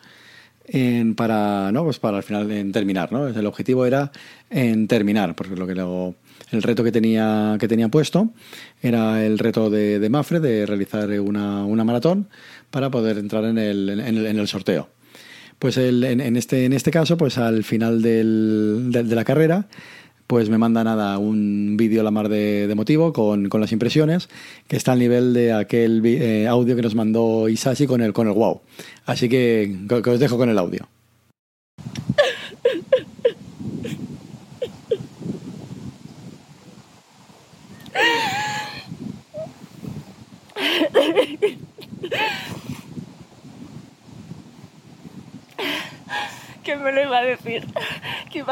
en, 0.67 1.17
para 1.17 1.73
no 1.73 1.83
pues 1.83 1.99
para 1.99 2.19
al 2.19 2.23
final 2.23 2.49
en 2.53 2.71
terminar 2.71 3.11
no 3.11 3.27
el 3.27 3.47
objetivo 3.47 3.87
era 3.87 4.12
en 4.50 4.87
terminar 4.87 5.35
porque 5.35 5.57
lo 5.57 5.67
que 5.67 5.75
luego 5.75 6.15
el 6.53 6.62
reto 6.62 6.85
que 6.85 6.93
tenía 6.93 7.57
que 7.59 7.67
tenía 7.67 7.88
puesto 7.88 8.31
era 8.83 9.25
el 9.25 9.38
reto 9.38 9.71
de, 9.71 9.99
de 9.99 10.11
Mafre 10.11 10.38
de 10.38 10.67
realizar 10.67 11.09
una, 11.21 11.65
una 11.65 11.85
maratón 11.85 12.29
para 12.71 12.91
poder 12.91 13.19
entrar 13.19 13.45
en 13.47 13.59
el, 13.59 13.88
en 13.88 14.00
el, 14.00 14.27
en 14.27 14.38
el 14.38 14.47
sorteo 14.47 14.91
pues 15.59 15.77
el, 15.77 16.05
en, 16.05 16.37
este, 16.37 16.65
en 16.65 16.73
este 16.73 16.91
caso, 16.91 17.17
pues 17.17 17.38
al 17.38 17.65
final 17.65 18.03
del, 18.03 18.88
de, 18.91 19.03
la 19.15 19.25
carrera, 19.25 19.67
pues 20.27 20.50
me 20.50 20.59
manda 20.59 20.85
nada 20.85 21.19
un 21.19 21.77
vídeo 21.77 22.03
la 22.03 22.11
mar 22.11 22.29
de, 22.29 22.73
motivo 22.77 23.12
con, 23.12 23.49
con, 23.49 23.61
las 23.61 23.73
impresiones, 23.73 24.29
que 24.69 24.77
está 24.77 24.93
al 24.93 24.99
nivel 24.99 25.33
de 25.33 25.53
aquel 25.53 26.03
eh, 26.05 26.47
audio 26.47 26.77
que 26.77 26.83
nos 26.83 26.95
mandó 26.95 27.49
Isashi 27.49 27.87
con 27.87 28.03
el, 28.03 28.12
con 28.12 28.29
el 28.29 28.35
wow. 28.35 28.61
Así 29.07 29.29
que 29.29 29.77
os 29.91 30.21
dejo 30.21 30.37
con 30.37 30.49
el 30.49 30.59
audio. 30.59 30.88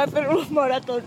hacer 0.07 0.29
un 0.29 0.55
maratón. 0.55 1.03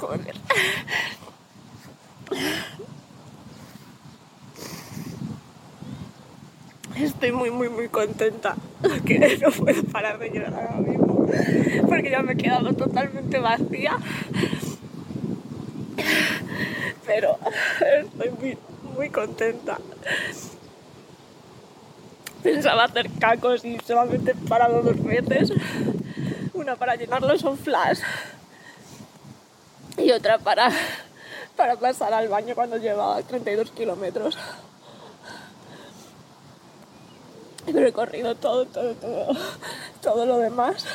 Joder. 0.00 0.34
Estoy 6.96 7.32
muy, 7.32 7.50
muy, 7.50 7.68
muy 7.68 7.88
contenta. 7.88 8.56
Que 9.04 9.38
no 9.38 9.50
puedo 9.50 9.82
parar 9.84 10.18
de 10.18 10.30
llorar 10.30 10.54
ahora 10.54 10.76
mismo. 10.76 11.26
Porque 11.88 12.10
ya 12.10 12.22
me 12.22 12.32
he 12.32 12.36
quedado 12.36 12.72
totalmente 12.74 13.38
vacía. 13.38 13.98
Pero 17.06 17.38
estoy 17.80 18.30
muy, 18.30 18.58
muy 18.96 19.10
contenta. 19.10 19.78
Pensaba 22.42 22.84
hacer 22.84 23.10
cacos 23.18 23.64
y 23.64 23.78
solamente 23.86 24.32
he 24.32 24.48
parado 24.48 24.82
dos 24.82 25.02
veces. 25.02 25.52
Una 26.54 26.76
para 26.76 26.96
llenarlos 26.96 27.42
un 27.44 27.58
flash 27.58 28.00
y 29.98 30.10
otra 30.12 30.38
para, 30.38 30.70
para 31.56 31.76
pasar 31.76 32.12
al 32.12 32.28
baño 32.28 32.54
cuando 32.54 32.76
llevaba 32.76 33.22
32 33.22 33.70
kilómetros. 33.72 34.38
He 37.66 37.72
recorrido 37.72 38.34
todo, 38.36 38.64
todo, 38.66 38.94
todo, 38.94 39.36
todo 40.00 40.26
lo 40.26 40.38
demás, 40.38 40.86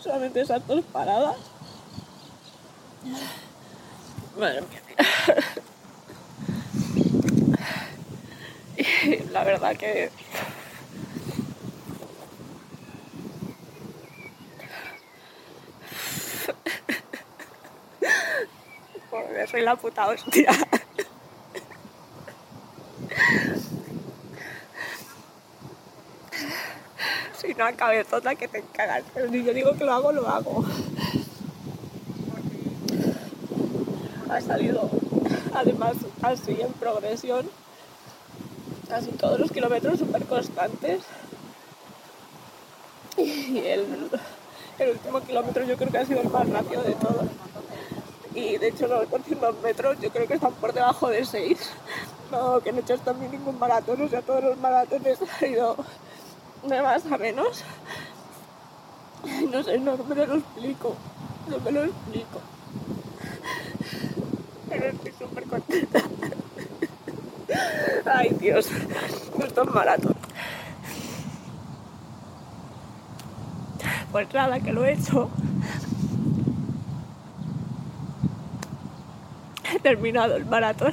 solamente 0.00 0.40
esas 0.40 0.66
dos 0.66 0.84
paradas. 0.84 1.36
Madre 4.36 4.62
mía. 4.62 4.80
Y 8.76 9.18
la 9.32 9.44
verdad 9.44 9.76
que 9.76 10.10
Joder, 19.10 19.48
soy 19.48 19.62
la 19.62 19.76
puta 19.76 20.08
hostia. 20.08 20.50
Si 27.36 27.54
no, 27.54 27.64
cabezota 27.76 28.36
que 28.36 28.46
te 28.46 28.62
cagas. 28.72 29.02
Pero 29.12 29.28
si 29.28 29.42
yo 29.42 29.52
digo 29.52 29.76
que 29.76 29.84
lo 29.84 29.92
hago, 29.92 30.12
lo 30.12 30.28
hago. 30.28 30.64
Ha 34.32 34.40
salido, 34.40 34.88
además, 35.54 35.94
así 36.22 36.58
en 36.60 36.72
progresión. 36.72 37.48
Casi 38.88 39.10
todos 39.12 39.38
los 39.38 39.52
kilómetros 39.52 39.98
súper 39.98 40.24
constantes. 40.24 41.02
Y 43.18 43.58
el, 43.58 44.10
el 44.78 44.90
último 44.90 45.20
kilómetro 45.20 45.64
yo 45.64 45.76
creo 45.76 45.90
que 45.90 45.98
ha 45.98 46.06
sido 46.06 46.22
el 46.22 46.30
más 46.30 46.48
rápido 46.48 46.82
de 46.82 46.94
todos 46.94 47.26
y 48.34 48.56
de 48.56 48.68
hecho 48.68 48.86
los 48.86 49.06
últimos 49.10 49.60
metros 49.62 49.98
yo 50.00 50.10
creo 50.10 50.26
que 50.26 50.34
están 50.34 50.52
por 50.54 50.72
debajo 50.72 51.08
de 51.08 51.24
6. 51.24 51.58
No, 52.30 52.60
que 52.60 52.72
no 52.72 52.78
he 52.78 52.80
hecho 52.80 52.96
también 52.98 53.30
ningún 53.30 53.58
maratón, 53.58 54.00
o 54.00 54.08
sea, 54.08 54.22
todos 54.22 54.42
los 54.42 54.56
maratones 54.56 55.18
han 55.20 55.50
ido 55.50 55.76
de 56.66 56.82
más 56.82 57.04
a 57.06 57.18
menos. 57.18 57.62
No 59.50 59.62
sé, 59.62 59.78
no 59.78 59.96
me 59.98 60.14
lo 60.14 60.34
explico, 60.36 60.94
no 61.48 61.58
me 61.60 61.72
lo 61.72 61.84
explico. 61.84 62.40
Pero 64.72 64.86
estoy 64.86 65.12
súper 65.18 65.44
contenta. 65.44 66.00
Ay 68.14 68.36
Dios, 68.40 68.68
estos 69.44 69.74
maratón. 69.74 70.16
Pues 74.10 74.32
nada, 74.32 74.60
que 74.60 74.72
lo 74.72 74.84
he 74.84 74.92
hecho. 74.92 75.30
he 79.74 79.78
terminado 79.78 80.36
el 80.36 80.44
maratón 80.44 80.92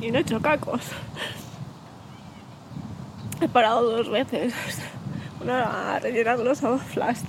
y 0.00 0.10
no 0.10 0.18
he 0.18 0.20
hecho 0.22 0.40
cacos. 0.40 0.82
He 3.40 3.48
parado 3.48 3.82
dos 3.82 4.10
veces, 4.10 4.54
una 5.42 5.94
a 5.94 5.98
rellenar 5.98 6.38
los 6.38 6.60
flash 6.92 7.20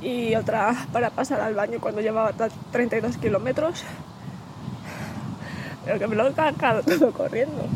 y 0.00 0.34
otra 0.34 0.74
para 0.92 1.10
pasar 1.10 1.40
al 1.40 1.54
baño 1.54 1.78
cuando 1.80 2.00
llevaba 2.00 2.32
32 2.72 3.16
kilómetros. 3.18 3.84
Pero 5.84 5.98
que 5.98 6.06
me 6.06 6.16
lo 6.16 6.28
he 6.28 6.32
cacado 6.32 6.82
todo 6.86 7.12
corriendo. 7.12 7.66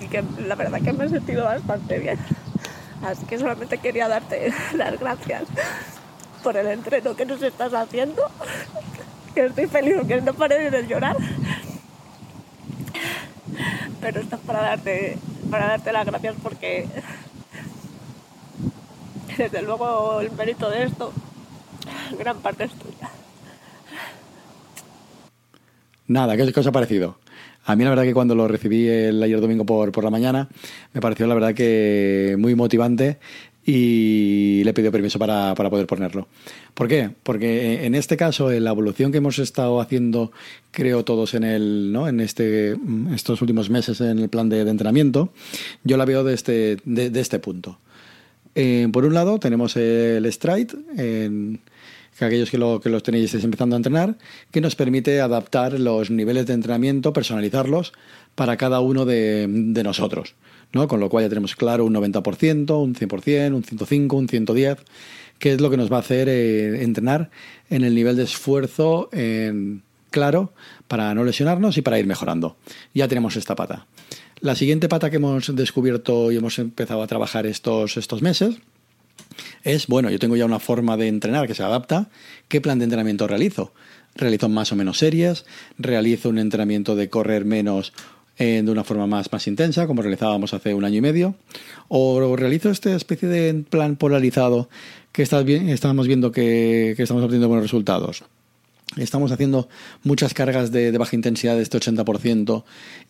Y 0.00 0.06
que 0.06 0.22
la 0.46 0.54
verdad 0.54 0.80
que 0.80 0.92
me 0.92 1.04
he 1.04 1.08
sentido 1.08 1.44
bastante 1.44 1.98
bien. 1.98 2.18
Así 3.04 3.24
que 3.26 3.38
solamente 3.38 3.78
quería 3.78 4.08
darte 4.08 4.52
las 4.74 4.98
gracias 4.98 5.44
por 6.42 6.56
el 6.56 6.68
entreno 6.68 7.16
que 7.16 7.26
nos 7.26 7.42
estás 7.42 7.74
haciendo 7.74 8.22
que 9.34 9.46
estoy 9.46 9.66
feliz 9.66 9.94
porque 9.98 10.20
no 10.20 10.34
paré 10.34 10.70
de 10.70 10.86
llorar. 10.86 11.16
Pero 14.00 14.20
esto 14.20 14.36
es 14.36 14.42
para 14.42 14.60
darte, 14.62 15.18
para 15.50 15.66
darte 15.66 15.92
las 15.92 16.06
gracias 16.06 16.34
porque 16.42 16.88
desde 19.44 19.62
luego 19.62 20.20
el 20.20 20.32
mérito 20.32 20.68
de 20.68 20.84
esto, 20.84 21.12
gran 22.18 22.38
parte 22.38 22.64
es 22.64 22.72
tuya. 22.72 23.08
Nada, 26.08 26.36
¿qué 26.36 26.42
os 26.42 26.66
ha 26.66 26.72
parecido? 26.72 27.18
A 27.64 27.76
mí 27.76 27.84
la 27.84 27.90
verdad 27.90 28.04
que 28.04 28.14
cuando 28.14 28.34
lo 28.34 28.48
recibí 28.48 28.88
el 28.88 29.22
ayer 29.22 29.40
domingo 29.40 29.64
por, 29.66 29.92
por 29.92 30.02
la 30.02 30.10
mañana, 30.10 30.48
me 30.94 31.00
pareció 31.00 31.26
la 31.26 31.34
verdad 31.34 31.54
que 31.54 32.36
muy 32.38 32.54
motivante 32.54 33.18
y 33.64 34.62
le 34.64 34.72
pidió 34.72 34.90
permiso 34.90 35.18
para, 35.18 35.54
para, 35.54 35.68
poder 35.68 35.86
ponerlo. 35.86 36.26
¿Por 36.72 36.88
qué? 36.88 37.10
Porque 37.22 37.84
en 37.84 37.94
este 37.94 38.16
caso, 38.16 38.50
en 38.50 38.64
la 38.64 38.70
evolución 38.70 39.12
que 39.12 39.18
hemos 39.18 39.38
estado 39.38 39.82
haciendo, 39.82 40.32
creo 40.70 41.04
todos 41.04 41.34
en 41.34 41.44
el, 41.44 41.92
¿no? 41.92 42.08
en 42.08 42.20
este, 42.20 42.74
estos 43.14 43.42
últimos 43.42 43.68
meses 43.68 44.00
en 44.00 44.18
el 44.18 44.30
plan 44.30 44.48
de, 44.48 44.62
entrenamiento, 44.62 45.34
yo 45.84 45.98
la 45.98 46.06
veo 46.06 46.24
de 46.24 46.32
este, 46.32 46.78
de, 46.86 47.10
de 47.10 47.20
este 47.20 47.38
punto. 47.38 47.78
Eh, 48.60 48.88
por 48.92 49.04
un 49.04 49.14
lado, 49.14 49.38
tenemos 49.38 49.76
el 49.76 50.26
Stride, 50.32 50.74
en, 50.96 51.60
que 52.18 52.24
aquellos 52.24 52.50
que, 52.50 52.58
lo, 52.58 52.80
que 52.80 52.88
los 52.88 53.04
tenéis 53.04 53.32
empezando 53.34 53.76
a 53.76 53.78
entrenar, 53.78 54.16
que 54.50 54.60
nos 54.60 54.74
permite 54.74 55.20
adaptar 55.20 55.78
los 55.78 56.10
niveles 56.10 56.46
de 56.46 56.54
entrenamiento, 56.54 57.12
personalizarlos 57.12 57.92
para 58.34 58.56
cada 58.56 58.80
uno 58.80 59.04
de, 59.04 59.46
de 59.48 59.84
nosotros. 59.84 60.34
¿no? 60.72 60.88
Con 60.88 60.98
lo 60.98 61.08
cual 61.08 61.26
ya 61.26 61.28
tenemos 61.28 61.54
claro 61.54 61.84
un 61.84 61.94
90%, 61.94 62.82
un 62.82 62.96
100%, 62.96 63.54
un 63.54 63.62
105, 63.62 64.16
un 64.16 64.28
110, 64.28 64.78
que 65.38 65.52
es 65.52 65.60
lo 65.60 65.70
que 65.70 65.76
nos 65.76 65.92
va 65.92 65.98
a 65.98 66.00
hacer 66.00 66.28
eh, 66.28 66.82
entrenar 66.82 67.30
en 67.70 67.84
el 67.84 67.94
nivel 67.94 68.16
de 68.16 68.24
esfuerzo 68.24 69.08
en, 69.12 69.84
claro 70.10 70.52
para 70.88 71.14
no 71.14 71.22
lesionarnos 71.22 71.78
y 71.78 71.82
para 71.82 72.00
ir 72.00 72.08
mejorando. 72.08 72.56
Ya 72.92 73.06
tenemos 73.06 73.36
esta 73.36 73.54
pata. 73.54 73.86
La 74.40 74.54
siguiente 74.54 74.88
pata 74.88 75.10
que 75.10 75.16
hemos 75.16 75.54
descubierto 75.54 76.30
y 76.30 76.36
hemos 76.36 76.58
empezado 76.58 77.02
a 77.02 77.06
trabajar 77.06 77.46
estos, 77.46 77.96
estos 77.96 78.22
meses 78.22 78.56
es, 79.64 79.88
bueno, 79.88 80.10
yo 80.10 80.18
tengo 80.18 80.36
ya 80.36 80.44
una 80.44 80.60
forma 80.60 80.96
de 80.96 81.08
entrenar 81.08 81.46
que 81.46 81.54
se 81.54 81.62
adapta. 81.62 82.08
¿Qué 82.46 82.60
plan 82.60 82.78
de 82.78 82.84
entrenamiento 82.84 83.26
realizo? 83.26 83.72
Realizo 84.14 84.48
más 84.48 84.72
o 84.72 84.76
menos 84.76 84.98
series, 84.98 85.44
realizo 85.76 86.28
un 86.28 86.38
entrenamiento 86.38 86.94
de 86.94 87.08
correr 87.08 87.44
menos 87.44 87.92
eh, 88.38 88.62
de 88.64 88.70
una 88.70 88.84
forma 88.84 89.08
más, 89.08 89.32
más 89.32 89.46
intensa, 89.48 89.88
como 89.88 90.02
realizábamos 90.02 90.54
hace 90.54 90.72
un 90.72 90.84
año 90.84 90.98
y 90.98 91.00
medio, 91.00 91.34
o 91.88 92.36
realizo 92.36 92.70
esta 92.70 92.94
especie 92.94 93.28
de 93.28 93.64
plan 93.68 93.96
polarizado 93.96 94.68
que 95.10 95.22
estás 95.22 95.44
bien, 95.44 95.68
estamos 95.68 96.06
viendo 96.06 96.30
que, 96.30 96.94
que 96.96 97.02
estamos 97.02 97.24
obteniendo 97.24 97.48
buenos 97.48 97.64
resultados. 97.64 98.22
Estamos 98.96 99.30
haciendo 99.32 99.68
muchas 100.02 100.34
cargas 100.34 100.72
de, 100.72 100.96
baja 100.96 101.14
intensidad 101.14 101.56
de 101.56 101.62
este 101.62 101.78
80% 101.78 102.64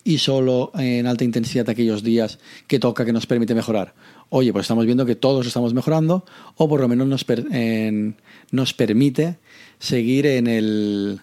y 0.05 0.19
solo 0.19 0.73
en 0.75 1.07
alta 1.07 1.25
intensidad 1.25 1.71
aquellos 1.71 2.03
días 2.03 2.39
que 2.67 2.79
toca 2.79 3.05
que 3.05 3.13
nos 3.13 3.27
permite 3.27 3.55
mejorar. 3.55 3.95
Oye, 4.29 4.53
pues 4.53 4.65
estamos 4.65 4.87
viendo 4.87 5.07
que 5.07 5.15
todos 5.15 5.47
estamos 5.47 5.75
mejorando 5.75 6.25
o 6.57 6.69
por 6.69 6.81
lo 6.81 6.89
menos 6.89 7.07
nos, 7.07 7.25
nos 8.51 8.75
permite 8.75 9.39
seguir 9.79 10.27
en 10.27 10.47
el, 10.49 11.21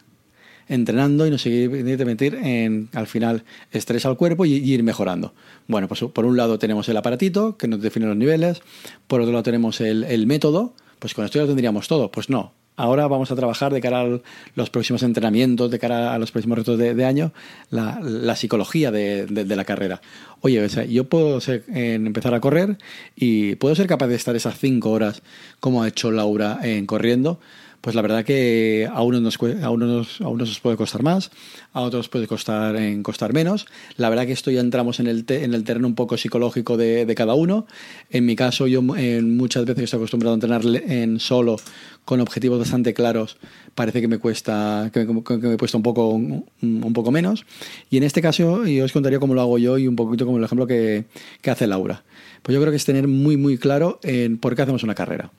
entrenando 0.68 1.28
y 1.28 1.32
nos 1.32 1.42
seguir 1.42 1.70
meter 1.70 2.36
en, 2.36 2.90
al 2.94 3.08
final, 3.08 3.44
estrés 3.72 4.06
al 4.06 4.18
cuerpo 4.18 4.46
y, 4.46 4.54
y, 4.54 4.74
ir 4.74 4.84
mejorando. 4.84 5.34
Bueno, 5.68 5.88
pues 5.88 6.02
por 6.02 6.26
un 6.26 6.38
lado 6.38 6.58
tenemos 6.60 6.88
el 6.90 6.98
aparatito 6.98 7.58
que 7.58 7.68
nos 7.68 7.82
define 7.82 8.08
los 8.08 8.18
niveles, 8.18 8.62
por 9.08 9.22
otro 9.22 9.34
lado 9.34 9.44
tenemos 9.44 9.82
el, 9.82 10.06
el 10.06 10.28
método, 10.28 10.74
pues 11.00 11.14
con 11.14 11.26
esto 11.26 11.40
ya 11.40 11.44
lo 11.44 11.48
tendríamos 11.50 11.88
todo. 11.88 12.10
Pues 12.10 12.30
no, 12.30 12.54
ahora 12.76 13.08
vamos 13.08 13.32
a 13.32 13.36
trabajar 13.36 13.74
de 13.74 13.82
cara 13.82 14.02
a 14.02 14.20
los 14.56 14.70
próximos 14.70 15.04
entrenamientos, 15.04 15.72
de 15.72 15.80
cara 15.80 16.14
a 16.14 16.20
los 16.20 16.32
próximos 16.32 16.58
retos 16.58 16.78
de, 16.78 17.06
año, 17.06 17.32
la, 17.70 18.36
psicología 18.36 18.92
de, 18.92 19.46
la 19.56 19.66
carrera. 19.66 20.02
Oye, 20.42 20.64
o 20.64 20.70
sea, 20.70 20.86
yo 20.86 21.06
puedo 21.06 21.40
ser, 21.42 21.64
en 21.70 22.08
empezar 22.08 22.34
a 22.34 22.40
correr 22.40 22.78
y 23.16 23.56
puedo 23.56 23.76
ser 23.76 23.88
capaz 23.88 24.08
de 24.08 24.16
estar 24.16 24.36
esas 24.36 24.60
cinco 24.60 24.92
horas 24.92 25.22
como 25.60 25.84
ha 25.84 25.88
hecho 25.88 26.12
Laura 26.12 26.60
en 26.64 26.86
corriendo 26.86 27.40
pues 27.86 27.94
la 27.94 28.02
verdad 28.02 28.26
que 28.26 28.90
a 28.92 29.04
unos 29.04 29.22
nos, 29.22 29.38
a 29.62 29.70
unos, 29.70 30.20
a 30.20 30.28
unos 30.28 30.50
nos 30.50 30.60
puede 30.60 30.76
costar 30.76 31.04
más, 31.04 31.30
a 31.72 31.82
otros 31.82 32.10
puede 32.10 32.26
costar, 32.26 32.76
en 32.78 33.04
costar 33.04 33.32
menos. 33.32 33.68
La 33.96 34.10
verdad 34.10 34.26
que 34.26 34.32
esto 34.32 34.50
ya 34.50 34.60
entramos 34.60 35.00
en 35.00 35.06
el, 35.06 35.24
en 35.28 35.54
el 35.54 35.64
terreno 35.64 35.88
un 35.88 35.94
poco 35.94 36.18
psicológico 36.18 36.78
de, 36.78 37.06
de 37.06 37.14
cada 37.14 37.36
uno. 37.36 37.68
En 38.10 38.26
mi 38.26 38.36
caso, 38.36 38.66
yo 38.66 38.82
eh, 38.98 39.22
muchas 39.22 39.66
veces 39.66 39.84
estoy 39.84 39.98
acostumbrado 39.98 40.34
a 40.34 40.38
entrenar 40.38 40.66
en 40.66 41.20
solo 41.20 41.58
con 42.06 42.22
objetivos 42.22 42.58
bastante 42.58 42.96
claros, 42.96 43.38
parece 43.76 44.02
que 44.02 44.08
me 44.08 44.18
cuesta 44.18 44.90
que 44.94 45.06
me, 45.06 45.24
que 45.24 45.38
me 45.38 45.58
cuesta 45.58 45.78
un 45.78 45.84
poco 45.84 46.10
un, 46.10 46.94
poco 46.94 47.12
menos. 47.12 47.46
Y 47.90 47.98
en 47.98 48.04
este 48.04 48.22
caso 48.22 48.66
yo 48.66 48.86
os 48.86 48.92
contaría 48.92 49.20
cómo 49.20 49.34
lo 49.36 49.42
hago 49.42 49.58
yo 49.58 49.78
y 49.78 49.88
un 49.88 49.96
poquito 49.96 50.26
como 50.26 50.38
el 50.38 50.44
ejemplo 50.44 50.66
que, 50.66 51.06
que 51.42 51.52
hace 51.52 51.68
Laura. 51.68 52.04
Pues 52.42 52.54
yo 52.56 52.62
creo 52.62 52.72
que 52.72 52.78
es 52.78 52.86
tener 52.86 53.08
muy 53.08 53.38
muy 53.38 53.58
claro 53.58 54.00
por 54.40 54.56
qué 54.56 54.62
hacemos 54.62 54.84
una 54.84 54.96
carrera. 54.96 55.32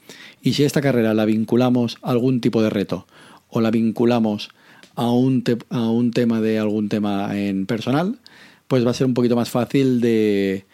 Y 0.42 0.52
si 0.52 0.64
esta 0.64 0.80
carrera 0.80 1.14
la 1.14 1.24
vinculamos 1.24 1.98
a 2.02 2.10
algún 2.10 2.40
tipo 2.40 2.62
de 2.62 2.70
reto 2.70 3.06
o 3.48 3.60
la 3.60 3.70
vinculamos 3.70 4.50
a 4.96 5.10
un, 5.10 5.42
te- 5.42 5.58
a 5.70 5.88
un 5.88 6.10
tema 6.10 6.40
de 6.40 6.58
algún 6.58 6.88
tema 6.88 7.38
en 7.38 7.66
personal, 7.66 8.18
pues 8.68 8.84
va 8.86 8.90
a 8.90 8.94
ser 8.94 9.06
un 9.06 9.14
poquito 9.14 9.36
más 9.36 9.50
fácil 9.50 10.00
de, 10.00 10.64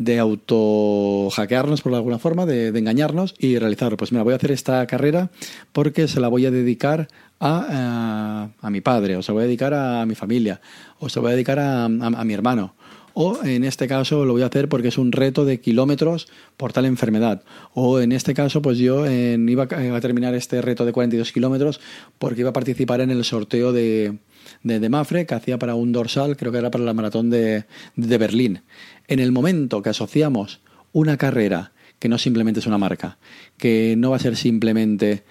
de 0.00 0.18
auto 0.18 1.28
hackearnos 1.30 1.82
por 1.82 1.94
alguna 1.94 2.18
forma, 2.18 2.46
de, 2.46 2.72
de 2.72 2.78
engañarnos 2.78 3.34
y 3.38 3.58
realizarlo. 3.58 3.98
Pues 3.98 4.12
mira, 4.12 4.24
voy 4.24 4.32
a 4.32 4.36
hacer 4.36 4.50
esta 4.50 4.86
carrera 4.86 5.30
porque 5.72 6.08
se 6.08 6.20
la 6.20 6.28
voy 6.28 6.46
a 6.46 6.50
dedicar 6.50 7.08
a, 7.38 8.50
a, 8.60 8.66
a 8.66 8.70
mi 8.70 8.80
padre, 8.80 9.16
o 9.16 9.22
se 9.22 9.30
la 9.30 9.34
voy 9.34 9.42
a 9.42 9.46
dedicar 9.46 9.74
a 9.74 10.06
mi 10.06 10.14
familia, 10.14 10.62
o 11.00 11.10
se 11.10 11.18
la 11.18 11.22
voy 11.22 11.32
a 11.32 11.34
dedicar 11.34 11.58
a, 11.58 11.84
a- 11.84 12.24
mi 12.24 12.32
hermano. 12.32 12.74
O 13.12 13.44
en 13.44 13.64
este 13.64 13.86
caso 13.88 14.24
lo 14.24 14.32
voy 14.32 14.40
a 14.42 14.46
hacer 14.46 14.68
porque 14.70 14.88
es 14.88 14.96
un 14.96 15.12
reto 15.12 15.44
de 15.44 15.60
kilómetros 15.60 16.28
por 16.56 16.72
tal 16.72 16.86
enfermedad. 16.86 17.42
O 17.74 18.00
en 18.00 18.12
este 18.12 18.32
caso, 18.32 18.62
pues 18.62 18.78
yo 18.78 19.04
eh, 19.04 19.36
iba 19.38 19.64
a 19.64 20.00
terminar 20.00 20.34
este 20.34 20.62
reto 20.62 20.86
de 20.86 20.92
42 20.92 21.30
kilómetros 21.32 21.80
porque 22.18 22.40
iba 22.40 22.50
a 22.50 22.54
participar 22.54 23.00
en 23.02 23.10
el 23.10 23.24
sorteo 23.24 23.72
de, 23.72 24.18
de, 24.62 24.88
Mafre 24.88 25.26
que 25.26 25.34
hacía 25.34 25.58
para 25.58 25.74
un 25.74 25.92
dorsal, 25.92 26.36
creo 26.36 26.52
que 26.52 26.58
era 26.58 26.70
para 26.70 26.84
la 26.84 26.94
maratón 26.94 27.30
de, 27.30 27.64
de 27.96 28.18
Berlín. 28.18 28.62
En 29.08 29.18
el 29.18 29.32
momento 29.32 29.82
que 29.82 29.90
asociamos 29.90 30.60
una 30.92 31.16
carrera 31.16 31.72
que 31.98 32.08
no 32.08 32.18
simplemente 32.18 32.60
es 32.60 32.66
una 32.66 32.78
marca, 32.78 33.18
que 33.58 33.94
no 33.96 34.10
va 34.10 34.16
a 34.16 34.20
ser 34.20 34.36
simplemente 34.36 35.22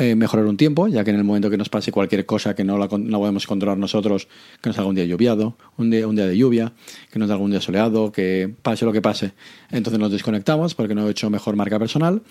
eh, 0.00 0.14
mejorar 0.14 0.46
un 0.46 0.56
tiempo, 0.56 0.86
ya 0.86 1.02
que 1.02 1.10
en 1.10 1.16
el 1.16 1.24
momento 1.24 1.50
que 1.50 1.56
nos 1.56 1.68
pase 1.68 1.90
cualquier 1.90 2.24
cosa 2.24 2.54
que 2.54 2.62
no 2.62 2.78
la, 2.78 2.86
no 2.86 3.18
podemos 3.18 3.46
controlar 3.46 3.78
nosotros, 3.78 4.28
que 4.60 4.68
nos 4.68 4.78
haga 4.78 4.86
un 4.86 4.94
día 4.94 5.04
lloviado, 5.04 5.56
un 5.76 5.90
día, 5.90 6.06
un 6.06 6.14
día 6.14 6.26
de 6.26 6.36
lluvia, 6.36 6.72
que 7.10 7.18
nos 7.18 7.28
haga 7.30 7.40
un 7.40 7.50
día 7.50 7.60
soleado, 7.60 8.12
que 8.12 8.52
pase 8.62 8.84
lo 8.84 8.92
que 8.92 9.02
pase, 9.02 9.32
entonces 9.70 9.98
nos 9.98 10.12
desconectamos 10.12 10.74
porque 10.74 10.94
no 10.94 11.08
he 11.08 11.10
hecho 11.10 11.30
mejor 11.30 11.56
marca 11.56 11.80
personal. 11.80 12.22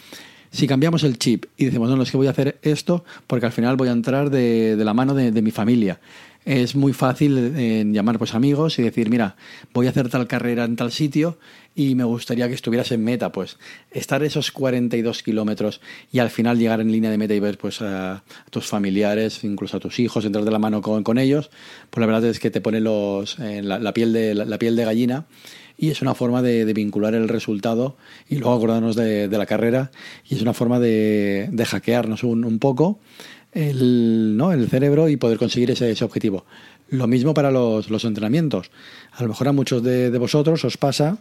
Si 0.50 0.66
cambiamos 0.66 1.04
el 1.04 1.18
chip 1.18 1.46
y 1.58 1.66
decimos, 1.66 1.90
no, 1.90 1.98
no, 1.98 2.04
es 2.04 2.12
que 2.12 2.16
voy 2.16 2.28
a 2.28 2.30
hacer 2.30 2.58
esto 2.62 3.04
porque 3.28 3.48
al 3.48 3.52
final 3.52 3.76
voy 3.76 3.90
a 3.90 3.92
entrar 3.92 4.30
de, 4.30 4.78
de 4.78 4.86
la 4.86 4.94
mano 4.94 5.14
de 5.14 5.42
mi 5.42 5.52
familia. 5.52 6.00
Es 6.48 6.78
muy 6.78 6.94
fácil 6.94 7.54
eh, 7.58 7.84
llamar 7.92 8.18
pues 8.18 8.34
amigos 8.34 8.80
y 8.80 8.82
decir, 8.82 9.10
mira, 9.10 9.36
voy 9.74 9.88
a 9.88 9.90
hacer 9.90 10.08
tal 10.08 10.28
carrera 10.28 10.64
en 10.64 10.78
tal 10.78 10.94
sitio 10.94 11.38
y 11.76 11.94
me 11.94 12.06
gustaría 12.06 12.48
que 12.48 12.54
estuvieras 12.54 12.94
en 12.94 13.04
meta, 13.04 13.34
pues 13.34 13.58
estar 13.92 14.24
esos 14.24 14.54
42 14.54 15.24
kilómetros 15.24 15.82
y 16.10 16.20
al 16.20 16.30
final 16.30 16.58
llegar 16.58 16.80
en 16.80 16.90
línea 16.90 17.12
de 17.12 17.18
meta 17.18 17.34
y 17.34 17.42
ver 17.42 17.58
pues 17.58 17.82
a, 17.82 18.24
tus 18.50 18.66
familiares, 18.66 19.44
incluso 19.44 19.76
a 19.76 19.82
tus 19.82 20.00
hijos, 20.00 20.24
entrar 20.24 20.46
de 20.46 20.52
la 20.52 20.58
mano 20.58 20.82
con, 20.82 21.04
con 21.04 21.18
ellos, 21.18 21.50
pues 21.90 22.00
la 22.00 22.06
verdad 22.06 22.24
es 22.24 22.40
que 22.40 22.50
te 22.50 22.62
pone 22.62 22.80
los, 22.80 23.38
eh, 23.40 23.62
la, 23.62 23.94
piel 23.94 24.14
de, 24.14 24.34
la, 24.34 24.46
la 24.46 24.58
piel 24.58 24.78
de 24.78 24.86
gallina 24.86 25.26
y 25.78 25.90
es 25.90 26.02
una 26.02 26.16
forma 26.16 26.42
de, 26.42 26.64
de 26.64 26.74
vincular 26.74 27.14
el 27.14 27.28
resultado 27.28 27.98
y 28.30 28.38
luego 28.38 28.56
acordarnos 28.56 28.96
de, 28.96 29.28
de 29.28 29.38
la 29.38 29.46
carrera 29.46 29.92
y 30.26 30.36
es 30.36 30.42
una 30.42 30.54
forma 30.54 30.80
de, 30.80 31.50
de 31.52 31.66
hackearnos 31.66 32.24
un, 32.24 32.46
un 32.46 32.58
poco 32.60 33.00
el, 33.58 34.38
¿no? 34.38 34.52
el 34.52 34.70
cerebro 34.70 35.10
y 35.10 35.18
poder 35.18 35.38
conseguir 35.38 35.72
ese, 35.72 35.90
ese 35.90 36.06
objetivo. 36.06 36.46
Lo 36.90 37.08
mismo 37.08 37.34
para 37.34 37.52
los, 37.52 37.90
los 37.90 38.06
entrenamientos. 38.06 38.72
A 39.12 39.24
lo 39.24 39.30
mejor 39.30 39.48
a 39.48 39.52
muchos 39.52 39.84
de, 39.84 40.12
de 40.12 40.18
vosotros 40.18 40.64
os 40.64 40.78
pasa 40.78 41.18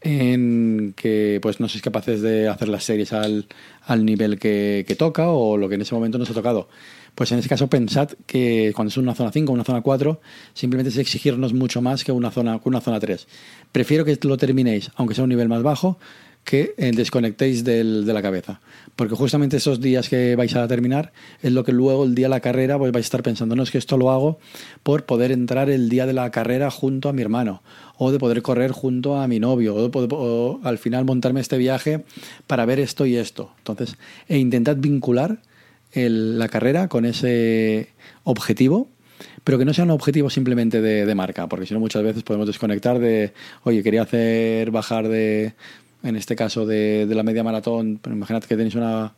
en 0.00 0.92
que 0.96 1.38
pues 1.42 1.60
no 1.60 1.68
sois 1.68 1.82
capaces 1.82 2.20
de 2.20 2.46
hacer 2.48 2.68
las 2.68 2.84
series 2.84 3.12
al, 3.12 3.46
al 3.86 4.04
nivel 4.04 4.38
que, 4.38 4.84
que 4.86 4.96
toca 4.96 5.28
o 5.30 5.56
lo 5.56 5.68
que 5.68 5.74
en 5.76 5.82
ese 5.82 5.94
momento 5.94 6.18
nos 6.18 6.30
ha 6.30 6.34
tocado. 6.34 6.68
Pues 7.14 7.32
en 7.32 7.38
ese 7.38 7.48
caso 7.48 7.68
pensad 7.68 8.10
que 8.26 8.72
cuando 8.74 8.90
es 8.90 8.96
una 8.96 9.14
zona 9.14 9.32
5 9.32 9.50
o 9.50 9.54
una 9.54 9.64
zona 9.64 9.80
4, 9.80 10.20
simplemente 10.52 10.90
es 10.90 10.98
exigirnos 10.98 11.54
mucho 11.54 11.80
más 11.80 12.04
que 12.04 12.12
una 12.12 12.30
zona, 12.30 12.60
una 12.64 12.80
zona 12.80 13.00
3. 13.00 13.26
Prefiero 13.72 14.04
que 14.04 14.18
lo 14.22 14.36
terminéis, 14.36 14.90
aunque 14.96 15.14
sea 15.14 15.24
un 15.24 15.30
nivel 15.30 15.48
más 15.48 15.62
bajo, 15.62 15.98
que 16.44 16.74
eh, 16.76 16.92
desconectéis 16.94 17.64
del, 17.64 18.04
de 18.04 18.12
la 18.12 18.22
cabeza. 18.22 18.60
Porque 18.96 19.14
justamente 19.16 19.56
esos 19.56 19.80
días 19.80 20.08
que 20.08 20.36
vais 20.36 20.54
a 20.54 20.68
terminar 20.68 21.12
es 21.42 21.50
lo 21.52 21.64
que 21.64 21.72
luego 21.72 22.04
el 22.04 22.14
día 22.14 22.26
de 22.26 22.30
la 22.30 22.40
carrera 22.40 22.78
pues 22.78 22.92
vais 22.92 23.04
a 23.04 23.08
estar 23.08 23.22
pensando, 23.22 23.56
no 23.56 23.62
es 23.62 23.70
que 23.70 23.78
esto 23.78 23.96
lo 23.96 24.10
hago 24.10 24.38
por 24.82 25.04
poder 25.04 25.32
entrar 25.32 25.68
el 25.70 25.88
día 25.88 26.06
de 26.06 26.12
la 26.12 26.30
carrera 26.30 26.70
junto 26.70 27.08
a 27.08 27.12
mi 27.12 27.22
hermano, 27.22 27.62
o 27.96 28.12
de 28.12 28.18
poder 28.18 28.42
correr 28.42 28.70
junto 28.70 29.16
a 29.16 29.26
mi 29.26 29.40
novio, 29.40 29.74
o, 29.74 29.90
poder- 29.90 30.10
o 30.12 30.60
al 30.62 30.78
final 30.78 31.04
montarme 31.04 31.40
este 31.40 31.58
viaje 31.58 32.04
para 32.46 32.66
ver 32.66 32.78
esto 32.78 33.04
y 33.06 33.16
esto. 33.16 33.50
Entonces, 33.58 33.96
e 34.28 34.38
intentad 34.38 34.76
vincular 34.76 35.38
la 35.94 36.48
carrera 36.48 36.88
con 36.88 37.04
ese 37.04 37.88
objetivo 38.24 38.88
pero 39.44 39.58
que 39.58 39.64
no 39.64 39.72
sea 39.74 39.84
un 39.84 39.90
objetivo 39.90 40.28
simplemente 40.30 40.80
de, 40.80 41.06
de 41.06 41.14
marca, 41.14 41.46
porque 41.48 41.66
si 41.66 41.74
no 41.74 41.80
muchas 41.80 42.02
veces 42.02 42.22
podemos 42.22 42.46
desconectar 42.46 42.98
de, 42.98 43.32
oye, 43.62 43.82
quería 43.82 44.02
hacer 44.02 44.70
bajar 44.70 45.08
de, 45.08 45.52
en 46.04 46.16
este 46.16 46.36
caso 46.36 46.66
de, 46.66 47.06
de 47.06 47.14
la 47.14 47.22
media 47.22 47.42
maratón, 47.42 47.98
pero 48.00 48.14
imaginad 48.14 48.44
que 48.44 48.56
tenéis 48.56 48.74
una, 48.76 49.14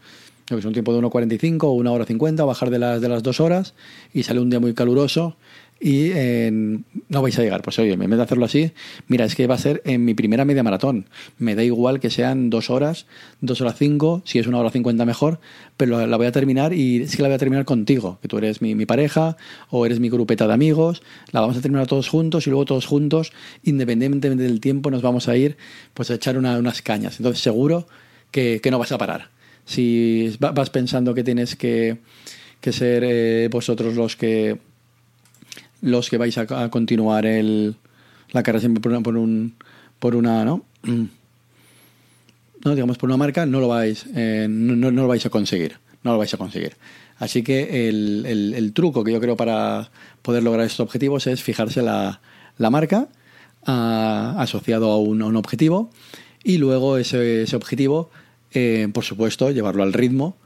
que 0.47 0.61
sé, 0.61 0.67
un 0.67 0.73
tiempo 0.73 0.95
de 0.95 1.01
1.45 1.01 1.65
o 1.65 1.73
1 1.73 1.93
hora 1.93 2.05
50, 2.05 2.45
bajar 2.45 2.71
de 2.71 2.79
las, 2.79 3.01
de 3.01 3.09
las 3.09 3.23
dos 3.23 3.41
horas 3.41 3.75
y 4.15 4.23
sale 4.23 4.41
un 4.41 4.49
día 4.49 4.61
muy 4.61 4.75
caluroso 4.75 5.37
y 5.79 6.11
eh, 6.15 6.51
no 6.51 7.23
vais 7.23 7.39
a 7.39 7.43
llegar. 7.43 7.63
Pues 7.63 7.79
oye, 7.79 7.93
en 7.93 7.99
vez 8.01 8.11
de 8.17 8.23
hacerlo 8.23 8.47
así, 8.47 8.73
mira, 9.09 9.25
es 9.27 9.35
que 9.35 9.47
va 9.47 9.57
a 9.57 9.59
ser 9.59 9.83
en 9.85 10.05
mi 10.05 10.15
primera 10.15 10.45
media 10.45 10.63
maratón. 10.63 11.07
Me 11.39 11.55
da 11.55 11.63
igual 11.63 12.01
que 12.01 12.09
sean 12.11 12.49
dos 12.51 12.71
horas, 12.71 13.07
dos 13.41 13.61
horas 13.61 13.77
cinco, 13.79 14.23
si 14.25 14.39
es 14.39 14.47
una 14.47 14.59
hora 14.59 14.71
cincuenta 14.71 15.05
mejor, 15.05 15.39
pero 15.77 16.07
la 16.07 16.17
voy 16.17 16.27
a 16.27 16.33
terminar 16.33 16.73
y 16.73 17.03
es 17.03 17.15
que 17.15 17.23
la 17.23 17.29
voy 17.29 17.35
a 17.35 17.39
terminar 17.39 17.65
contigo, 17.67 18.19
que 18.23 18.29
tú 18.29 18.39
eres 18.39 18.63
mi, 18.63 18.75
mi 18.75 18.87
pareja 18.87 19.37
o 19.71 19.85
eres 19.85 20.01
mi 20.01 20.09
grupeta 20.09 20.47
de 20.47 20.55
amigos, 20.55 21.03
la 21.33 21.41
vamos 21.41 21.57
a 21.57 21.61
terminar 21.61 21.87
todos 21.87 22.09
juntos 22.09 22.47
y 22.47 22.51
luego 22.51 22.65
todos 22.65 22.87
juntos, 22.87 23.33
independientemente 23.63 24.43
del 24.45 24.61
tiempo, 24.61 24.91
nos 24.91 25.03
vamos 25.03 25.29
a 25.29 25.37
ir 25.37 25.57
pues 25.93 26.11
a 26.11 26.15
echar 26.15 26.39
una- 26.39 26.59
unas 26.59 26.81
cañas. 26.83 27.19
Entonces 27.21 27.43
seguro 27.43 27.87
que, 28.31 28.61
que 28.63 28.71
no 28.71 28.79
vas 28.79 28.93
a 28.93 28.99
parar. 28.99 29.31
Si 29.67 30.37
va- 30.43 30.53
vas 30.53 30.71
pensando 30.71 31.13
que 31.15 31.23
tienes 31.25 31.57
que, 31.57 31.99
que 32.61 32.73
ser 32.73 33.03
eh, 33.05 33.49
vosotros 33.51 33.95
los 33.95 34.17
que 34.17 34.59
los 35.83 36.09
que 36.11 36.19
vais 36.19 36.37
a, 36.39 36.43
a 36.65 36.71
continuar 36.71 37.27
el, 37.27 37.77
la 38.33 38.43
carrera 38.43 38.61
siempre 38.61 38.81
por 38.81 38.93
una, 38.93 39.01
por, 39.03 39.17
un, 39.17 39.55
por 39.99 40.15
una 40.17 40.45
¿no? 40.45 40.65
no 42.65 42.75
digamos 42.75 42.99
por 42.99 43.09
una 43.09 43.17
marca 43.17 43.47
no 43.47 43.61
lo 43.61 43.69
vais 43.69 44.07
eh, 44.15 44.47
no, 44.49 44.75
no- 44.77 44.91
lo 44.91 45.09
vais 45.09 45.25
a 45.27 45.31
conseguir 45.31 45.79
no 46.03 46.13
lo 46.13 46.19
vais 46.19 46.33
a 46.35 46.37
conseguir 46.37 46.77
así 47.19 47.43
que 47.43 47.89
el, 47.89 48.25
el- 48.27 48.73
truco 48.73 49.05
que 49.05 49.13
yo 49.13 49.21
creo 49.21 49.37
para 49.37 49.91
poder 50.23 50.43
lograr 50.43 50.67
estos 50.67 50.81
objetivos 50.81 51.27
es 51.27 51.43
fijarse 51.43 51.83
la, 51.83 52.21
la 52.59 52.71
marca 52.71 53.09
ah, 53.67 54.35
asociado 54.39 54.91
a 54.91 54.99
un, 54.99 55.23
a 55.23 55.27
un 55.27 55.37
objetivo 55.37 55.91
y 56.43 56.59
luego 56.59 56.97
ese, 56.99 57.43
ese 57.43 57.57
objetivo 57.57 58.11
eh, 58.53 58.89
por 58.93 59.05
supuesto 59.05 59.51
llevarlo 59.51 59.83
al 59.83 59.93
ritmo 59.93 60.37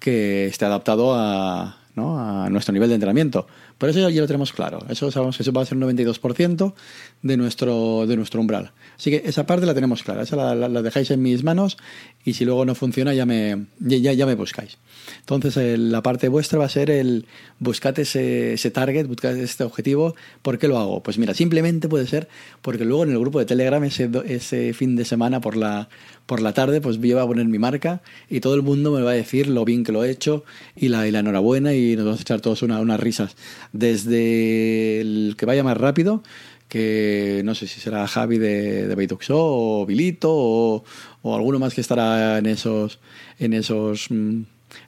que 0.00 0.46
esté 0.46 0.64
adaptado 0.64 1.14
a, 1.16 1.78
¿no? 1.96 2.18
a 2.44 2.48
nuestro 2.50 2.72
nivel 2.72 2.88
de 2.88 2.94
entrenamiento. 2.94 3.48
Por 3.78 3.88
eso 3.88 4.08
ya, 4.10 4.20
lo 4.20 4.26
tenemos 4.26 4.52
claro. 4.52 4.84
Eso 4.88 5.10
sabemos 5.12 5.36
que 5.36 5.44
eso 5.44 5.52
va 5.52 5.62
a 5.62 5.64
ser 5.64 5.78
un 5.78 5.84
92% 5.84 6.74
de 7.22 7.36
nuestro, 7.36 8.06
de 8.08 8.16
nuestro 8.16 8.40
umbral. 8.40 8.72
Así 8.98 9.10
que 9.10 9.22
esa 9.24 9.46
parte 9.46 9.66
la 9.66 9.74
tenemos 9.74 10.02
clara. 10.02 10.22
Esa 10.22 10.54
la, 10.54 10.82
dejáis 10.82 11.10
en 11.12 11.22
mis 11.22 11.44
manos 11.44 11.76
y 12.24 12.32
si 12.34 12.44
luego 12.44 12.64
no 12.64 12.74
funciona 12.74 13.14
ya 13.14 13.24
me, 13.24 13.66
ya, 13.78 14.12
ya- 14.12 14.26
me 14.26 14.34
buscáis. 14.34 14.78
Entonces 15.20 15.78
la 15.78 16.02
parte 16.02 16.28
vuestra 16.28 16.58
va 16.58 16.64
a 16.64 16.68
ser 16.68 16.90
el 16.90 17.26
buscad 17.60 17.98
ese, 17.98 18.54
ese 18.54 18.70
target, 18.70 19.06
buscad 19.06 19.36
este 19.36 19.62
objetivo. 19.64 20.14
¿Por 20.42 20.58
qué 20.58 20.66
lo 20.68 20.78
hago? 20.78 21.02
Pues 21.02 21.18
mira, 21.18 21.32
simplemente 21.34 21.88
puede 21.88 22.06
ser 22.06 22.28
porque 22.62 22.84
luego 22.84 23.04
en 23.04 23.12
el 23.12 23.18
grupo 23.18 23.38
de 23.38 23.46
Telegram 23.46 23.82
ese, 23.84 24.10
ese 24.26 24.72
fin 24.74 24.96
de 24.96 25.04
semana 25.04 25.40
por 25.40 25.56
la, 25.56 25.88
por 26.26 26.40
la 26.40 26.52
tarde 26.52 26.80
pues 26.80 26.96
yo 27.00 27.14
voy 27.16 27.24
a 27.24 27.26
poner 27.26 27.46
mi 27.46 27.58
marca 27.58 28.02
y 28.28 28.40
todo 28.40 28.54
el 28.54 28.62
mundo 28.62 28.90
me 28.90 29.02
va 29.02 29.12
a 29.12 29.14
decir 29.14 29.46
lo 29.48 29.64
bien 29.64 29.84
que 29.84 29.92
lo 29.92 30.04
he 30.04 30.10
hecho 30.10 30.44
y 30.76 30.88
la, 30.88 31.06
y 31.06 31.10
la 31.12 31.20
enhorabuena 31.20 31.74
y 31.74 31.94
nos 31.96 32.04
vamos 32.04 32.20
a 32.20 32.22
echar 32.22 32.40
todos 32.40 32.62
una- 32.62 32.80
unas 32.80 33.00
risas. 33.00 33.36
Desde 33.72 35.00
el 35.00 35.34
que 35.36 35.46
vaya 35.46 35.62
más 35.62 35.76
rápido, 35.76 36.22
que 36.68 37.42
no 37.44 37.54
sé 37.54 37.66
si 37.66 37.80
será 37.80 38.06
Javi 38.06 38.38
de, 38.38 38.86
de 38.86 38.94
Beituxo 38.94 39.36
o 39.36 39.86
Vilito 39.86 40.30
o, 40.30 40.84
o 41.22 41.34
alguno 41.34 41.58
más 41.58 41.74
que 41.74 41.80
estará 41.80 42.38
en 42.38 42.46
esos, 42.46 42.98
en 43.38 43.54
esos, 43.54 44.10
mm, 44.10 44.42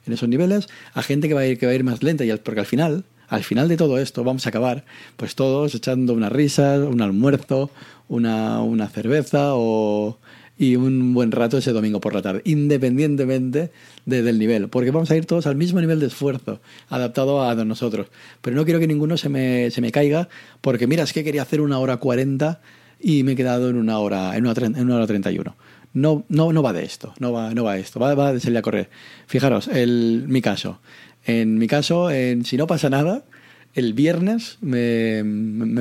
en 0.05 0.13
esos 0.13 0.29
niveles, 0.29 0.67
a 0.93 1.01
gente 1.01 1.27
que 1.27 1.33
va 1.33 1.41
a 1.41 1.47
ir, 1.47 1.57
que 1.57 1.65
va 1.65 1.71
a 1.71 1.75
ir 1.75 1.83
más 1.83 2.03
lenta, 2.03 2.23
y 2.23 2.35
porque 2.37 2.59
al 2.59 2.65
final, 2.65 3.03
al 3.27 3.43
final 3.43 3.67
de 3.67 3.77
todo 3.77 3.97
esto 3.97 4.23
vamos 4.23 4.45
a 4.45 4.49
acabar 4.49 4.85
pues 5.17 5.35
todos 5.35 5.73
echando 5.73 6.13
unas 6.13 6.31
risas, 6.31 6.79
un 6.79 7.01
almuerzo, 7.01 7.71
una, 8.07 8.61
una 8.61 8.87
cerveza 8.89 9.55
o 9.55 10.17
y 10.61 10.75
un 10.75 11.15
buen 11.15 11.31
rato 11.31 11.57
ese 11.57 11.71
domingo 11.71 11.99
por 11.99 12.13
la 12.13 12.21
tarde, 12.21 12.43
independientemente 12.45 13.71
del 14.05 14.37
nivel, 14.37 14.69
porque 14.69 14.91
vamos 14.91 15.09
a 15.09 15.17
ir 15.17 15.25
todos 15.25 15.47
al 15.47 15.55
mismo 15.55 15.81
nivel 15.81 15.99
de 15.99 16.05
esfuerzo, 16.05 16.59
adaptado 16.87 17.41
a 17.41 17.55
nosotros. 17.65 18.09
Pero 18.41 18.55
no 18.55 18.63
quiero 18.63 18.79
que 18.79 18.85
ninguno 18.85 19.17
se 19.17 19.27
me, 19.27 19.71
se 19.71 19.81
me 19.81 19.91
caiga, 19.91 20.29
porque 20.61 20.85
mira, 20.85 21.01
es 21.01 21.13
que 21.13 21.23
quería 21.23 21.41
hacer 21.41 21.61
una 21.61 21.79
hora 21.79 21.97
40 21.97 22.61
y 22.99 23.23
me 23.23 23.31
he 23.31 23.35
quedado 23.35 23.71
en 23.71 23.75
una 23.75 23.97
hora, 23.97 24.37
en 24.37 24.45
una, 24.45 24.53
en 24.63 24.85
una 24.85 24.97
hora 24.97 25.07
31. 25.07 25.55
No, 25.93 26.25
no, 26.29 26.53
no 26.53 26.61
va 26.61 26.73
de 26.73 26.83
esto, 26.83 27.15
no 27.17 27.31
va, 27.31 27.55
no 27.55 27.63
va 27.63 27.73
de 27.73 27.79
esto, 27.79 27.99
va, 27.99 28.13
va 28.13 28.31
de 28.31 28.39
salir 28.39 28.59
a 28.59 28.61
correr. 28.61 28.91
Fijaros, 29.25 29.67
el, 29.67 30.25
mi 30.27 30.43
caso. 30.43 30.79
En 31.25 31.57
mi 31.57 31.65
caso, 31.65 32.11
en, 32.11 32.45
si 32.45 32.57
no 32.57 32.67
pasa 32.67 32.87
nada, 32.91 33.23
el 33.73 33.93
viernes 33.93 34.57
me, 34.61 35.23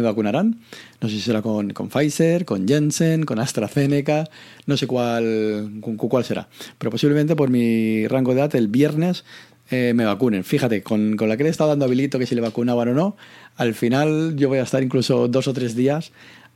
vacunarán. 0.00 0.60
No 1.00 1.08
sé 1.08 1.16
si 1.16 1.20
será 1.20 1.42
con, 1.42 1.70
con, 1.70 1.88
Pfizer, 1.88 2.44
con 2.44 2.66
Jensen, 2.66 3.24
con 3.24 3.38
AstraZeneca, 3.38 4.28
no 4.66 4.76
sé 4.76 4.86
cuál, 4.86 5.70
cuál 5.96 6.24
será. 6.24 6.48
Pero 6.78 6.90
posiblemente 6.90 7.36
por 7.36 7.50
mi 7.50 8.06
rango 8.06 8.34
de 8.34 8.40
edad 8.40 8.54
el 8.54 8.68
viernes 8.68 9.24
eh, 9.70 9.92
me 9.94 10.04
vacunen. 10.04 10.44
Fíjate, 10.44 10.82
con, 10.82 11.16
con, 11.16 11.28
la 11.28 11.36
que 11.36 11.44
le 11.44 11.48
he 11.48 11.52
estado 11.52 11.70
dando 11.70 11.84
habilito 11.84 12.18
que 12.18 12.26
si 12.26 12.34
le 12.34 12.40
vacunaban 12.40 12.88
o 12.88 12.94
no, 12.94 13.16
al 13.56 13.74
final 13.74 14.36
yo 14.36 14.48
voy 14.48 14.58
a 14.58 14.62
estar 14.62 14.82
incluso 14.82 15.28
dos 15.28 15.48
o 15.48 15.52
tres 15.52 15.74
días 15.74 16.12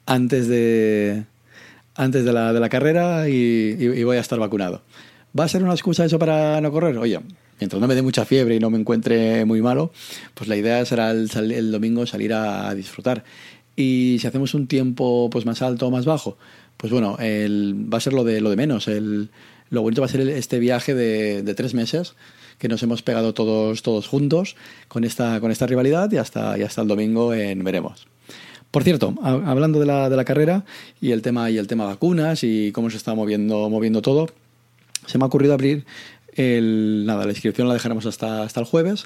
antes 0.06 0.48
de, 0.48 1.24
antes 1.94 2.24
de, 2.24 2.32
la, 2.32 2.52
de 2.52 2.60
la 2.60 2.68
carrera 2.68 3.28
y, 3.28 3.76
y 3.78 4.02
voy 4.04 4.16
a 4.16 4.20
estar 4.20 4.38
vacunado. 4.38 4.82
¿Va 5.38 5.44
a 5.44 5.48
ser 5.48 5.64
una 5.64 5.72
excusa 5.72 6.04
eso 6.04 6.18
para 6.18 6.60
no 6.60 6.70
correr? 6.70 6.96
Oye, 6.96 7.18
mientras 7.58 7.80
no 7.80 7.88
me 7.88 7.96
dé 7.96 8.02
mucha 8.02 8.24
fiebre 8.24 8.54
y 8.54 8.60
no 8.60 8.70
me 8.70 8.78
encuentre 8.78 9.44
muy 9.44 9.60
malo, 9.62 9.92
pues 10.34 10.48
la 10.48 10.56
idea 10.56 10.84
será 10.84 11.10
el, 11.10 11.72
domingo 11.72 12.06
salir 12.06 12.32
a, 12.32 12.72
disfrutar. 12.74 13.24
Y 13.74 14.18
si 14.20 14.26
hacemos 14.28 14.54
un 14.54 14.68
tiempo 14.68 15.28
pues 15.30 15.44
más 15.44 15.60
alto 15.60 15.88
o 15.88 15.90
más 15.90 16.04
bajo, 16.04 16.38
pues 16.76 16.92
bueno, 16.92 17.16
va 17.18 17.98
a 17.98 18.00
ser 18.00 18.12
lo 18.12 18.22
de, 18.22 18.40
lo 18.40 18.50
de 18.50 18.56
menos. 18.56 18.88
Lo 19.70 19.82
bonito 19.82 20.02
va 20.02 20.06
a 20.06 20.10
ser 20.10 20.20
este 20.20 20.60
viaje 20.60 20.94
de, 20.94 21.54
tres 21.54 21.74
meses 21.74 22.14
que 22.58 22.68
nos 22.68 22.80
hemos 22.84 23.02
pegado 23.02 23.34
todos, 23.34 23.82
todos 23.82 24.06
juntos 24.06 24.54
con 24.86 25.02
esta, 25.02 25.40
con 25.40 25.50
esta 25.50 25.66
rivalidad 25.66 26.12
y 26.12 26.18
hasta, 26.18 26.52
hasta 26.52 26.82
el 26.82 26.86
domingo 26.86 27.34
en 27.34 27.64
veremos. 27.64 28.06
Por 28.70 28.84
cierto, 28.84 29.14
hablando 29.22 29.80
de 29.80 29.86
la, 29.86 30.08
de 30.08 30.16
la 30.16 30.24
carrera 30.24 30.64
y 31.00 31.10
el 31.10 31.22
tema 31.22 31.50
y 31.50 31.58
el 31.58 31.66
tema 31.66 31.86
vacunas 31.86 32.44
y 32.44 32.70
cómo 32.70 32.90
se 32.90 32.96
está 32.96 33.14
moviendo, 33.14 33.68
moviendo 33.68 34.02
todo, 34.02 34.28
se 35.06 35.18
me 35.18 35.24
ha 35.24 35.26
ocurrido 35.26 35.54
abrir 35.54 35.84
el, 36.34 37.04
nada, 37.06 37.24
la 37.24 37.30
inscripción 37.30 37.68
la 37.68 37.74
dejaremos 37.74 38.06
hasta, 38.06 38.42
hasta 38.42 38.60
el 38.60 38.66
jueves, 38.66 39.04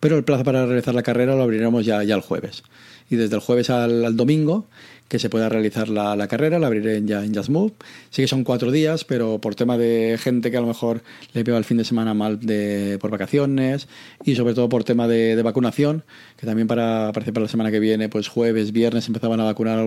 pero 0.00 0.16
el 0.16 0.24
plazo 0.24 0.44
para 0.44 0.66
realizar 0.66 0.94
la 0.94 1.02
carrera 1.02 1.36
lo 1.36 1.42
abriremos 1.42 1.84
ya, 1.84 2.02
ya 2.02 2.14
el 2.14 2.22
jueves. 2.22 2.62
Y 3.10 3.16
desde 3.16 3.34
el 3.34 3.40
jueves 3.40 3.70
al, 3.70 4.16
domingo, 4.16 4.66
que 5.08 5.18
se 5.18 5.28
pueda 5.28 5.48
realizar 5.48 5.88
la, 5.88 6.28
carrera, 6.28 6.60
la 6.60 6.68
abriré 6.68 7.02
ya 7.04 7.24
en 7.24 7.34
Just 7.34 7.48
Move. 7.48 7.72
Sí 8.10 8.22
que 8.22 8.28
son 8.28 8.44
cuatro 8.44 8.70
días, 8.70 9.04
pero 9.04 9.40
por 9.40 9.56
tema 9.56 9.76
de 9.76 10.16
gente 10.22 10.52
que 10.52 10.56
a 10.56 10.60
lo 10.60 10.68
mejor 10.68 11.02
le 11.34 11.44
pega 11.44 11.58
el 11.58 11.64
fin 11.64 11.76
de 11.76 11.84
semana 11.84 12.14
mal 12.14 12.38
de, 12.38 12.98
por 13.00 13.10
vacaciones 13.10 13.88
y 14.24 14.36
sobre 14.36 14.54
todo 14.54 14.68
por 14.68 14.84
tema 14.84 15.08
de, 15.08 15.42
vacunación, 15.42 16.04
que 16.36 16.46
también 16.46 16.68
para, 16.68 17.10
parece 17.12 17.32
para 17.32 17.44
la 17.44 17.50
semana 17.50 17.72
que 17.72 17.80
viene, 17.80 18.08
pues 18.08 18.28
jueves, 18.28 18.70
viernes 18.70 19.08
empezaban 19.08 19.40
a 19.40 19.44
vacunar 19.44 19.80
a 19.80 19.84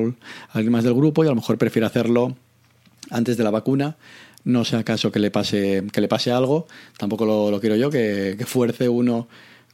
alguien 0.52 0.74
más 0.74 0.84
del 0.84 0.94
grupo 0.94 1.24
y 1.24 1.28
a 1.28 1.30
lo 1.30 1.38
mejor 1.38 1.58
prefiere 1.58 1.86
hacerlo 1.86 2.36
antes 3.10 3.38
de 3.38 3.44
la 3.46 3.52
vacuna 3.52 3.96
no 4.44 4.66
sea 4.66 4.80
acaso 4.80 5.12
que 5.12 5.20
le 5.20 5.32
pase, 5.32 5.84
que 5.92 6.02
le 6.02 6.08
pase 6.08 6.32
algo, 6.32 6.68
tampoco 6.98 7.26
lo, 7.26 7.60
quiero 7.60 7.76
yo, 7.76 7.90
que, 7.90 8.38
fuerce 8.46 8.90
uno 8.90 9.28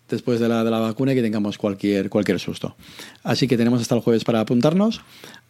después 0.10 0.40
de 0.40 0.50
la, 0.50 0.64
de 0.64 0.72
la 0.72 0.80
vacuna 0.80 1.14
y 1.14 1.16
que 1.16 1.22
tengamos 1.22 1.58
cualquier, 1.58 2.10
cualquier 2.10 2.40
susto. 2.40 2.76
Así 3.24 3.48
que 3.48 3.58
tenemos 3.58 3.82
hasta 3.82 3.96
el 3.96 4.02
jueves 4.02 4.24
para 4.24 4.40
apuntarnos. 4.40 5.02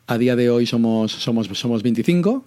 A 0.07 0.17
día 0.17 0.35
de 0.35 0.49
hoy 0.49 0.65
somos, 0.65 1.11
somos, 1.11 1.47
somos 1.47 1.83
25 1.83 2.45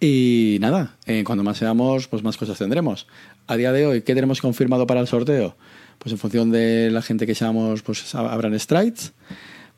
y 0.00 0.56
nada, 0.60 0.96
eh, 1.06 1.24
cuando 1.24 1.44
más 1.44 1.58
seamos, 1.58 2.08
pues 2.08 2.22
más 2.22 2.38
cosas 2.38 2.58
tendremos. 2.58 3.06
A 3.46 3.56
día 3.56 3.70
de 3.70 3.86
hoy, 3.86 4.02
¿qué 4.02 4.14
tenemos 4.14 4.40
confirmado 4.40 4.86
para 4.86 5.00
el 5.00 5.06
sorteo? 5.06 5.56
Pues 5.98 6.12
en 6.12 6.18
función 6.18 6.50
de 6.50 6.90
la 6.90 7.02
gente 7.02 7.26
que 7.26 7.34
seamos, 7.34 7.82
pues 7.82 8.14
habrán 8.14 8.58
strides. 8.58 9.12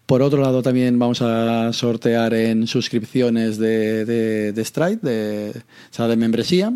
Por 0.07 0.21
otro 0.23 0.43
lado, 0.43 0.63
también 0.63 0.99
vamos 0.99 1.23
a 1.23 1.73
sortear 1.73 2.35
en 2.35 2.67
suscripciones 2.67 3.59
de, 3.59 4.05
de, 4.05 4.53
de 4.53 4.65
Stride, 4.65 4.99
de, 5.03 5.63
o 5.99 6.09
de 6.09 6.17
membresía. 6.17 6.73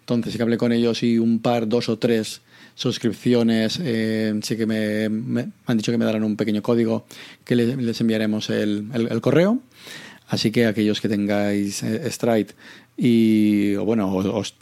Entonces, 0.00 0.36
que 0.36 0.42
hablé 0.42 0.56
con 0.56 0.72
ellos 0.72 1.02
y 1.02 1.18
un 1.18 1.40
par, 1.40 1.68
dos 1.68 1.88
o 1.88 1.98
tres 1.98 2.42
suscripciones, 2.76 3.80
eh, 3.82 4.38
sí 4.42 4.56
que 4.56 4.66
me, 4.66 5.06
han 5.66 5.76
dicho 5.76 5.90
que 5.90 5.98
me 5.98 6.04
darán 6.04 6.22
un 6.22 6.36
pequeño 6.36 6.62
código 6.62 7.06
que 7.44 7.56
les, 7.56 8.00
enviaremos 8.00 8.50
el, 8.50 8.88
el, 8.92 9.20
correo. 9.20 9.60
Así 10.28 10.50
que 10.50 10.66
aquellos 10.66 11.00
que 11.00 11.08
tengáis 11.08 11.82
eh, 11.82 12.08
Stride 12.10 12.54
y, 12.96 13.74
o 13.76 13.84
bueno, 13.84 14.14
os, 14.14 14.54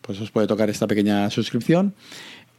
pues 0.00 0.20
os 0.20 0.30
puede 0.30 0.46
tocar 0.46 0.68
esta 0.68 0.86
pequeña 0.86 1.30
suscripción. 1.30 1.94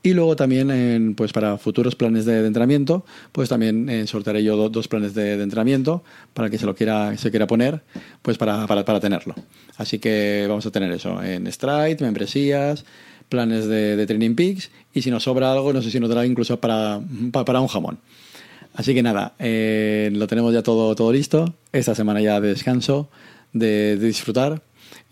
Y 0.06 0.14
luego 0.14 0.36
también, 0.36 1.16
pues 1.16 1.32
para 1.32 1.58
futuros 1.58 1.96
planes 1.96 2.26
de, 2.26 2.46
entrenamiento, 2.46 3.06
pues 3.32 3.48
también 3.48 3.90
eh, 3.90 4.06
sortearé 4.06 4.44
yo 4.44 4.68
dos 4.68 4.90
planes 4.90 5.14
de, 5.14 5.42
entrenamiento 5.42 6.04
para 6.34 6.50
que 6.50 6.58
se 6.58 6.66
lo 6.66 6.76
quiera, 6.76 7.16
se 7.16 7.32
quiera 7.32 7.48
poner, 7.48 7.82
pues 8.22 8.38
para, 8.38 8.68
para, 8.68 8.84
para, 8.84 9.00
tenerlo. 9.00 9.34
Así 9.78 10.00
que 10.00 10.46
vamos 10.50 10.66
a 10.66 10.72
tener 10.72 10.92
eso 10.92 11.24
en 11.24 11.50
Stride, 11.50 12.00
membresías, 12.02 12.84
planes 13.30 13.66
de, 13.68 13.96
de 13.96 14.06
Training 14.06 14.36
Peaks 14.36 14.72
y 14.94 15.04
si 15.04 15.10
nos 15.10 15.24
sobra 15.24 15.54
algo, 15.54 15.72
no 15.72 15.82
sé 15.82 15.90
si 15.90 16.02
nos 16.02 16.10
dará 16.10 16.26
incluso 16.26 16.60
para, 16.60 17.00
para 17.32 17.62
un 17.62 17.68
jamón. 17.68 17.98
Así 18.74 18.94
que 18.94 19.04
nada, 19.04 19.36
eh, 19.40 20.10
lo 20.14 20.28
tenemos 20.28 20.54
ya 20.54 20.64
todo, 20.64 20.96
todo 20.96 21.14
listo. 21.14 21.54
Esta 21.72 21.96
semana 21.96 22.20
ya 22.20 22.42
de 22.42 22.50
descanso, 22.50 23.10
de, 23.54 23.96
de 23.98 24.08
disfrutar 24.08 24.62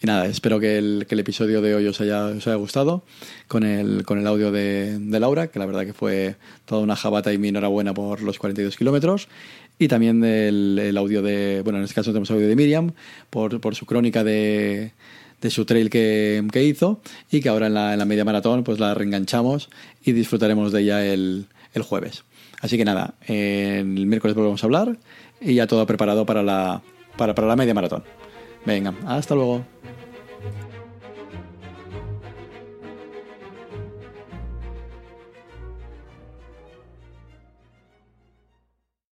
y 0.01 0.07
nada, 0.07 0.25
espero 0.25 0.59
que 0.59 0.77
el, 0.77 1.05
el 1.07 1.19
episodio 1.19 1.61
de 1.61 1.75
hoy 1.75 1.85
os 1.85 2.01
haya, 2.01 2.25
os 2.25 2.47
haya 2.47 2.55
gustado 2.55 3.03
con 3.47 3.63
el, 3.63 4.03
con 4.03 4.17
el 4.17 4.25
audio 4.25 4.51
de, 4.51 4.97
de, 4.99 5.19
Laura, 5.19 5.47
que 5.47 5.59
la 5.59 5.65
verdad 5.65 5.85
que 5.85 5.93
fue 5.93 6.35
toda 6.65 6.81
una 6.81 6.95
jabata 6.95 7.31
y 7.31 7.37
mi 7.37 7.49
enhorabuena 7.49 7.93
por 7.93 8.21
los 8.21 8.39
42 8.39 8.77
kilómetros. 8.77 9.27
Y 9.77 9.87
también 9.87 10.23
el, 10.23 10.79
el, 10.81 10.97
audio 10.97 11.21
de, 11.21 11.61
bueno, 11.63 11.79
en 11.79 11.85
este 11.85 11.95
caso 11.95 12.11
tenemos 12.11 12.29
audio 12.31 12.47
de 12.47 12.55
Miriam 12.55 12.93
por, 13.29 13.59
por 13.61 13.75
su 13.75 13.85
crónica 13.85 14.23
de, 14.23 14.91
de 15.41 15.49
su 15.49 15.65
trail 15.65 15.89
que, 15.89 16.43
que, 16.51 16.63
hizo 16.63 17.01
y 17.31 17.41
que 17.41 17.49
ahora 17.49 17.67
en 17.67 17.73
la, 17.73 17.93
en 17.93 17.99
la, 17.99 18.05
media 18.05 18.23
maratón 18.23 18.63
pues 18.63 18.79
la 18.79 18.93
reenganchamos 18.93 19.69
y 20.03 20.11
disfrutaremos 20.11 20.71
de 20.71 20.81
ella 20.81 21.05
el, 21.05 21.47
el 21.73 21.81
jueves. 21.81 22.23
Así 22.61 22.77
que 22.77 22.85
nada, 22.85 23.15
el 23.27 23.85
miércoles 23.85 24.35
volvemos 24.35 24.63
a 24.63 24.67
hablar 24.67 24.97
y 25.39 25.55
ya 25.55 25.65
todo 25.65 25.85
preparado 25.87 26.25
para 26.27 26.43
la, 26.43 26.83
para, 27.17 27.33
para 27.33 27.47
la 27.47 27.55
media 27.55 27.73
maratón. 27.73 28.03
Venga, 28.65 28.93
hasta 29.05 29.35
luego. 29.35 29.65